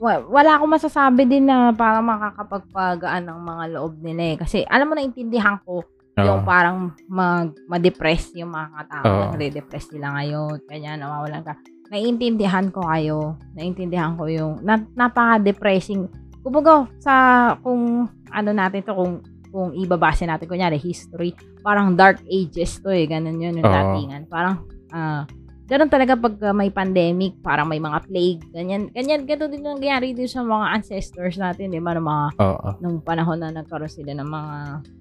[0.00, 4.36] wa- wala akong masasabi din na para makakapagpagaan ng mga loob nila eh.
[4.40, 5.84] Kasi alam mo, naintindihan ko
[6.16, 6.48] yung Oo.
[6.48, 9.04] parang mag, ma-depress yung mga tao.
[9.04, 9.22] Oo.
[9.28, 10.64] Nagre-depress sila ngayon.
[10.64, 11.54] Kanya, nawawalan ka.
[11.90, 13.34] Naiintindihan ko kayo.
[13.58, 16.06] Naiintindihan ko yung na, napaka-depressing.
[16.40, 17.14] Kumbaga, sa
[17.60, 19.14] kung ano natin to, kung
[19.50, 21.34] kung ibabase natin, kunyari, history,
[21.66, 23.10] parang dark ages to eh.
[23.10, 23.74] Ganun yun yung Oo.
[23.74, 24.22] datingan.
[24.30, 24.62] Parang,
[24.94, 25.26] ah,
[25.70, 29.78] ganun talaga pag uh, may pandemic, parang may mga plague, ganyan, ganyan, ganun din ang
[29.78, 32.68] nangyari din sa mga ancestors natin, di ba, ng mga Oo.
[32.82, 34.54] nung panahon na nagkaroon sila ng mga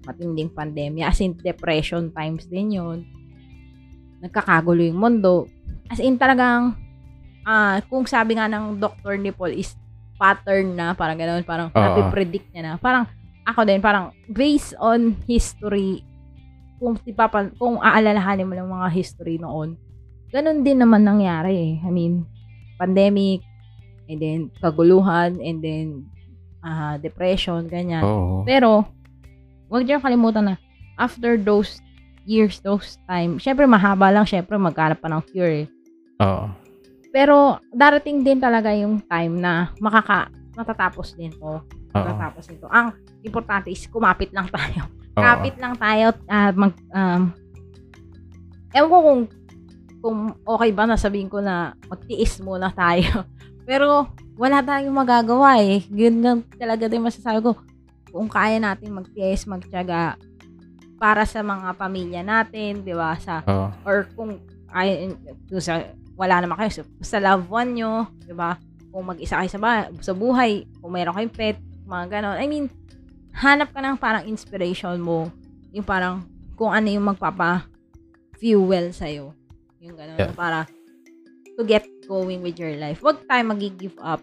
[0.06, 1.10] matinding pandemya.
[1.10, 3.06] As in, depression times din yun.
[4.22, 5.50] Nagkakagulo yung mundo.
[5.90, 6.78] As in, talagang,
[7.44, 9.18] ah kung sabi nga ng Dr.
[9.18, 9.74] ni Paul is
[10.22, 11.80] pattern na, parang gano'n, parang Oo.
[11.82, 12.74] napipredict niya na.
[12.78, 13.10] Parang,
[13.48, 16.06] ako din, parang, based on history,
[16.78, 19.74] kung, si Papa, kung aalalahanin mo ng mga history noon,
[20.30, 21.74] ganun din naman nangyari eh.
[21.82, 22.28] I mean,
[22.78, 23.42] pandemic,
[24.06, 26.06] and then kaguluhan, and then
[26.62, 28.04] ah depression, ganyan.
[28.06, 28.44] Oo.
[28.46, 28.86] Pero,
[29.72, 30.56] huwag niyo kalimutan na,
[31.00, 31.80] after those
[32.28, 35.68] years, those time, syempre mahaba lang, syempre maghanap pa ng cure eh.
[36.20, 36.46] Oo.
[37.10, 41.34] Pero, darating din talaga yung time na makaka, matatapos din.
[41.42, 41.64] Oo.
[41.96, 42.70] Matatapos din to.
[42.70, 42.94] Ang
[43.26, 44.86] importante is kumapit lang tayo.
[45.18, 45.24] Oo.
[45.24, 47.34] Kapit lang tayo at mag, um,
[48.76, 49.22] ewan ko kung,
[50.00, 53.26] kung okay ba na sabihin ko na magtiis muna tayo.
[53.70, 55.84] Pero, wala tayong magagawa eh.
[55.92, 57.58] Yun talaga din masasabi ko.
[58.10, 60.18] Kung kaya natin magtiis, magtiyaga
[61.00, 63.16] para sa mga pamilya natin, di ba?
[63.20, 63.68] Sa, Oo.
[63.88, 65.10] or kung ay,
[65.58, 65.82] sa,
[66.20, 68.60] wala naman kayo, sa, sa loved one nyo, di ba?
[68.92, 71.58] Kung mag-isa kayo sa, ba- sa buhay, kung mayroon kayong pet,
[71.88, 72.36] mga ganon.
[72.36, 72.68] I mean,
[73.32, 75.32] hanap ka ng parang inspiration mo.
[75.72, 76.28] Yung parang,
[76.60, 79.32] kung ano yung magpapa-fuel sa'yo.
[79.80, 80.20] Yung ganon.
[80.20, 80.36] Yeah.
[80.36, 80.68] Para,
[81.56, 83.00] to get going with your life.
[83.00, 84.20] Huwag tayo mag-give up.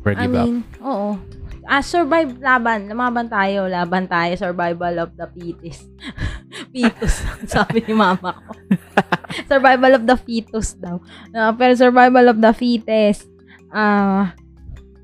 [0.00, 0.48] I give up.
[0.48, 1.20] mean, oo.
[1.68, 2.88] Ah, survive laban.
[2.88, 3.68] Lumaban tayo.
[3.68, 4.32] Laban tayo.
[4.32, 5.84] Survival of the fetus.
[6.72, 7.20] fetus.
[7.44, 8.50] Sabi ni mama ko.
[9.50, 10.98] Survival of the fetus daw.
[11.34, 13.26] Ah, pero survival of the fetus.
[13.70, 14.34] Ah,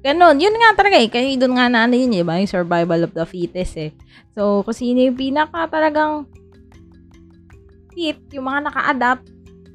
[0.03, 0.39] ganun.
[0.39, 1.11] Yun nga talaga eh.
[1.11, 2.25] Kaya doon nga na ano yun eh.
[2.27, 2.39] ba?
[2.39, 3.91] Yung survival of the fetus eh.
[4.37, 6.29] So, kung sino yung pinaka talagang
[7.97, 9.25] fit, yung mga naka-adapt,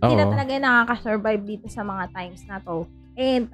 [0.02, 2.86] sila talaga yung nakaka-survive dito sa mga times na to.
[3.18, 3.50] And,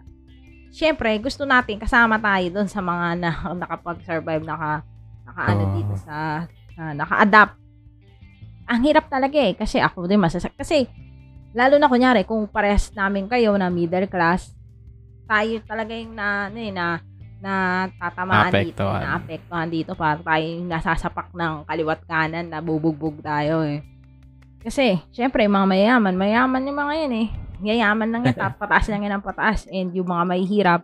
[0.71, 3.31] syempre, gusto natin kasama tayo doon sa mga na,
[3.63, 4.83] nakapag-survive, naka,
[5.27, 7.66] naka ano dito sa, sa naka-adapt.
[8.67, 10.51] Ang hirap talaga eh, kasi ako din masasak.
[10.59, 10.83] Kasi,
[11.55, 14.51] lalo na kunyari, kung parehas namin kayo na middle class,
[15.23, 16.99] tayo talaga yung na, ano eh, na,
[17.39, 17.53] na
[17.95, 23.63] tatamaan dito, na apektuhan dito, para tayo yung nasasapak ng kaliwat kanan, na bubugbog tayo
[23.63, 23.83] eh.
[24.59, 27.27] Kasi, syempre, yung mga mayaman, mayaman yung mga yan eh.
[27.63, 29.63] Yayaman lang yan, pataas lang yan ang pataas.
[29.71, 30.81] And yung mga mahihirap,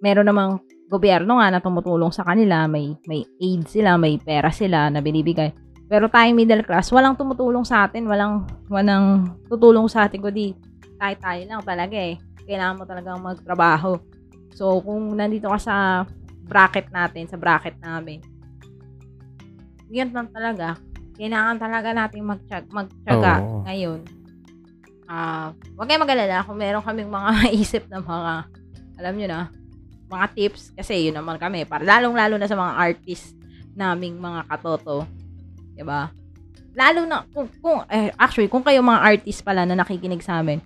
[0.00, 4.88] meron namang gobyerno nga na tumutulong sa kanila, may, may aid sila, may pera sila
[4.88, 5.65] na binibigay.
[5.86, 10.50] Pero tayo middle class, walang tumutulong sa atin, walang, walang tutulong sa atin, kundi
[10.98, 12.18] tayo-tayo lang talaga eh.
[12.42, 13.98] Kailangan mo talagang magtrabaho.
[14.56, 15.76] So, kung nandito ka sa
[16.46, 18.18] bracket natin, sa bracket namin,
[19.86, 20.74] yun lang talaga.
[21.14, 23.62] Kailangan talaga natin magtiyag, magtiyaga Oo.
[23.64, 24.00] ngayon.
[25.06, 28.32] Ah, wag kayong mag-alala kung meron kaming mga maisip na mga,
[28.98, 29.40] alam nyo na,
[30.10, 30.74] mga tips.
[30.74, 31.62] Kasi yun naman kami.
[31.62, 33.38] Para, lalong-lalo na sa mga artist
[33.78, 35.06] naming mga katoto.
[35.76, 36.08] 'Di ba?
[36.76, 40.60] Lalo na, kung, kung eh, actually, kung kayo mga artist pala na nakikinig sa amin,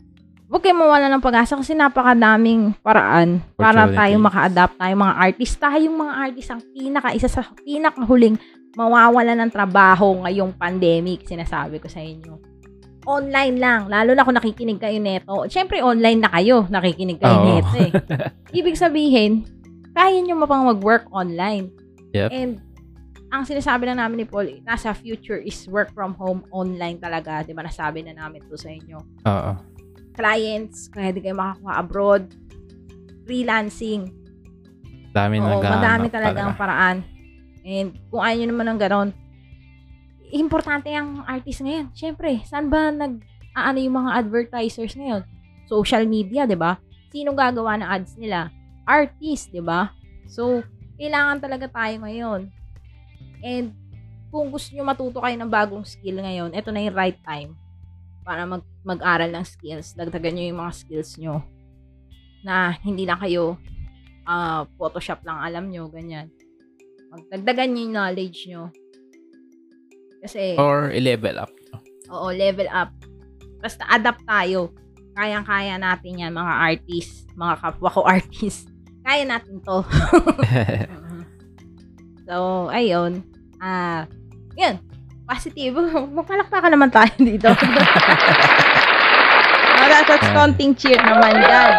[0.50, 5.54] huwag kayong mawala ng pag-asa kasi napakadaming paraan para tayo maka-adapt tayo mga artist.
[5.62, 8.34] Tayong mga artist ang pinaka, isa sa pinakahuling
[8.74, 12.38] mawawala ng trabaho ngayong pandemic, sinasabi ko sa inyo.
[13.06, 15.46] Online lang, lalo na kung nakikinig kayo neto.
[15.46, 17.46] Siyempre, online na kayo, nakikinig kayo Oo.
[17.46, 17.90] neto eh.
[18.58, 19.46] Ibig sabihin,
[19.94, 21.70] kaya nyo mapang mag-work online.
[22.12, 22.30] Yep.
[22.34, 22.52] And,
[23.30, 27.46] ang sinasabi na namin ni Paul, nasa future is work from home online talaga.
[27.46, 28.98] Di ba, nasabi na namin to sa inyo.
[29.26, 29.52] Oo.
[30.14, 32.24] Clients, kaya di kayo makakuha abroad.
[33.24, 34.10] Freelancing,
[35.10, 36.40] Dami na Oo, naghahanap madami talaga.
[36.54, 36.96] paraan.
[37.66, 39.08] And kung ayaw nyo naman ng ganon,
[40.30, 41.90] importante ang artist ngayon.
[41.92, 43.18] Siyempre, saan ba nag,
[43.52, 45.26] ano yung mga advertisers ngayon?
[45.66, 46.78] Social media, di ba?
[47.10, 48.54] Sino gagawa ng ads nila?
[48.86, 49.90] Artist, di ba?
[50.30, 50.62] So,
[50.94, 52.59] kailangan talaga tayo ngayon.
[53.40, 53.72] And,
[54.30, 57.50] kung gusto nyo matuto kayo ng bagong skill ngayon, ito na yung right time
[58.22, 59.98] para mag, mag-aral ng skills.
[59.98, 61.42] Dagdagan nyo yung mga skills nyo
[62.40, 63.58] na hindi na kayo
[64.22, 66.30] ah Photoshop lang alam nyo, ganyan.
[67.10, 68.62] Magdagdagan nyo yung knowledge nyo.
[70.22, 71.50] Kasi, Or i-level up.
[72.06, 72.92] oo, level up.
[73.58, 74.70] Basta adapt tayo.
[75.18, 78.70] Kayang-kaya natin yan, mga artists, mga kapwa ko artists.
[79.02, 79.82] kaya natin to.
[82.30, 82.36] so,
[82.70, 83.26] ayun.
[83.58, 84.06] Ah,
[84.54, 84.78] yun.
[85.26, 85.74] Positive.
[86.16, 87.50] Magpalakpakan naman tayo dito.
[89.80, 91.70] Para sa konting cheer naman dyan.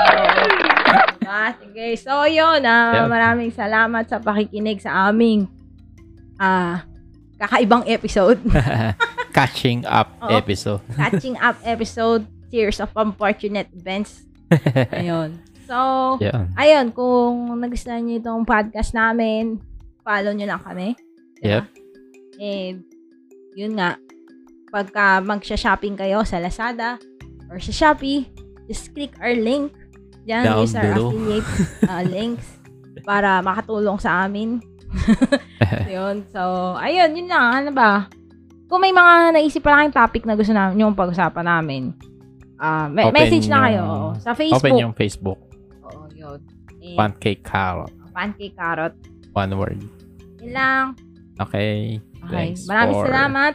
[1.15, 1.43] Diba?
[1.55, 1.87] Sige.
[1.95, 2.59] So, yun.
[2.67, 3.07] Ah, Yeah.
[3.07, 5.47] Maraming salamat sa pakikinig sa aming
[6.35, 6.83] ah,
[7.39, 8.43] kakaibang episode.
[9.37, 10.35] Catching up Oo.
[10.35, 10.83] episode.
[10.91, 12.27] Catching up episode.
[12.51, 14.27] Tears of Unfortunate Events.
[14.91, 15.39] Ayun.
[15.63, 15.79] So,
[16.19, 16.51] Yan.
[16.59, 19.63] ayun, kung nagustuhan niyo itong podcast namin,
[20.01, 20.93] follow nyo lang kami.
[21.41, 21.63] Yep.
[22.37, 22.77] And,
[23.53, 23.97] yun nga,
[24.67, 26.97] pagka magsha-shopping kayo sa Lazada
[27.47, 28.25] or sa Shopee,
[28.65, 29.73] just click our link.
[30.21, 31.09] Diyan, Down use our below.
[31.09, 31.49] affiliate
[31.91, 32.47] uh, links
[33.01, 34.61] para makatulong sa amin.
[35.89, 36.21] yun.
[36.29, 36.41] So,
[36.77, 37.45] ayun, yun lang.
[37.57, 38.05] Ano ba?
[38.67, 41.91] Kung may mga naisip pa kayong topic na gusto namin yung pag-usapan namin,
[42.55, 43.81] ah, me- Open message na kayo.
[43.81, 44.15] yung-.
[44.17, 44.61] Sa Facebook.
[44.61, 45.39] Open yung Facebook.
[45.83, 46.39] Oo, yun.
[46.79, 47.91] And, Pancake carrot.
[48.11, 48.93] pancake carrot.
[49.33, 49.79] One word.
[50.41, 50.85] Yun lang.
[51.39, 51.99] Okay.
[52.27, 52.53] Okay.
[52.53, 53.53] Thanks Maraming for, salamat.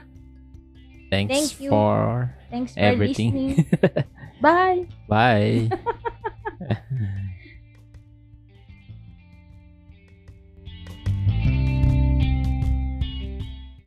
[1.10, 1.70] Thanks Thank you.
[1.70, 1.94] for
[2.50, 3.30] Thanks for everything.
[3.54, 4.02] listening.
[4.42, 4.86] Bye.
[5.08, 5.70] Bye.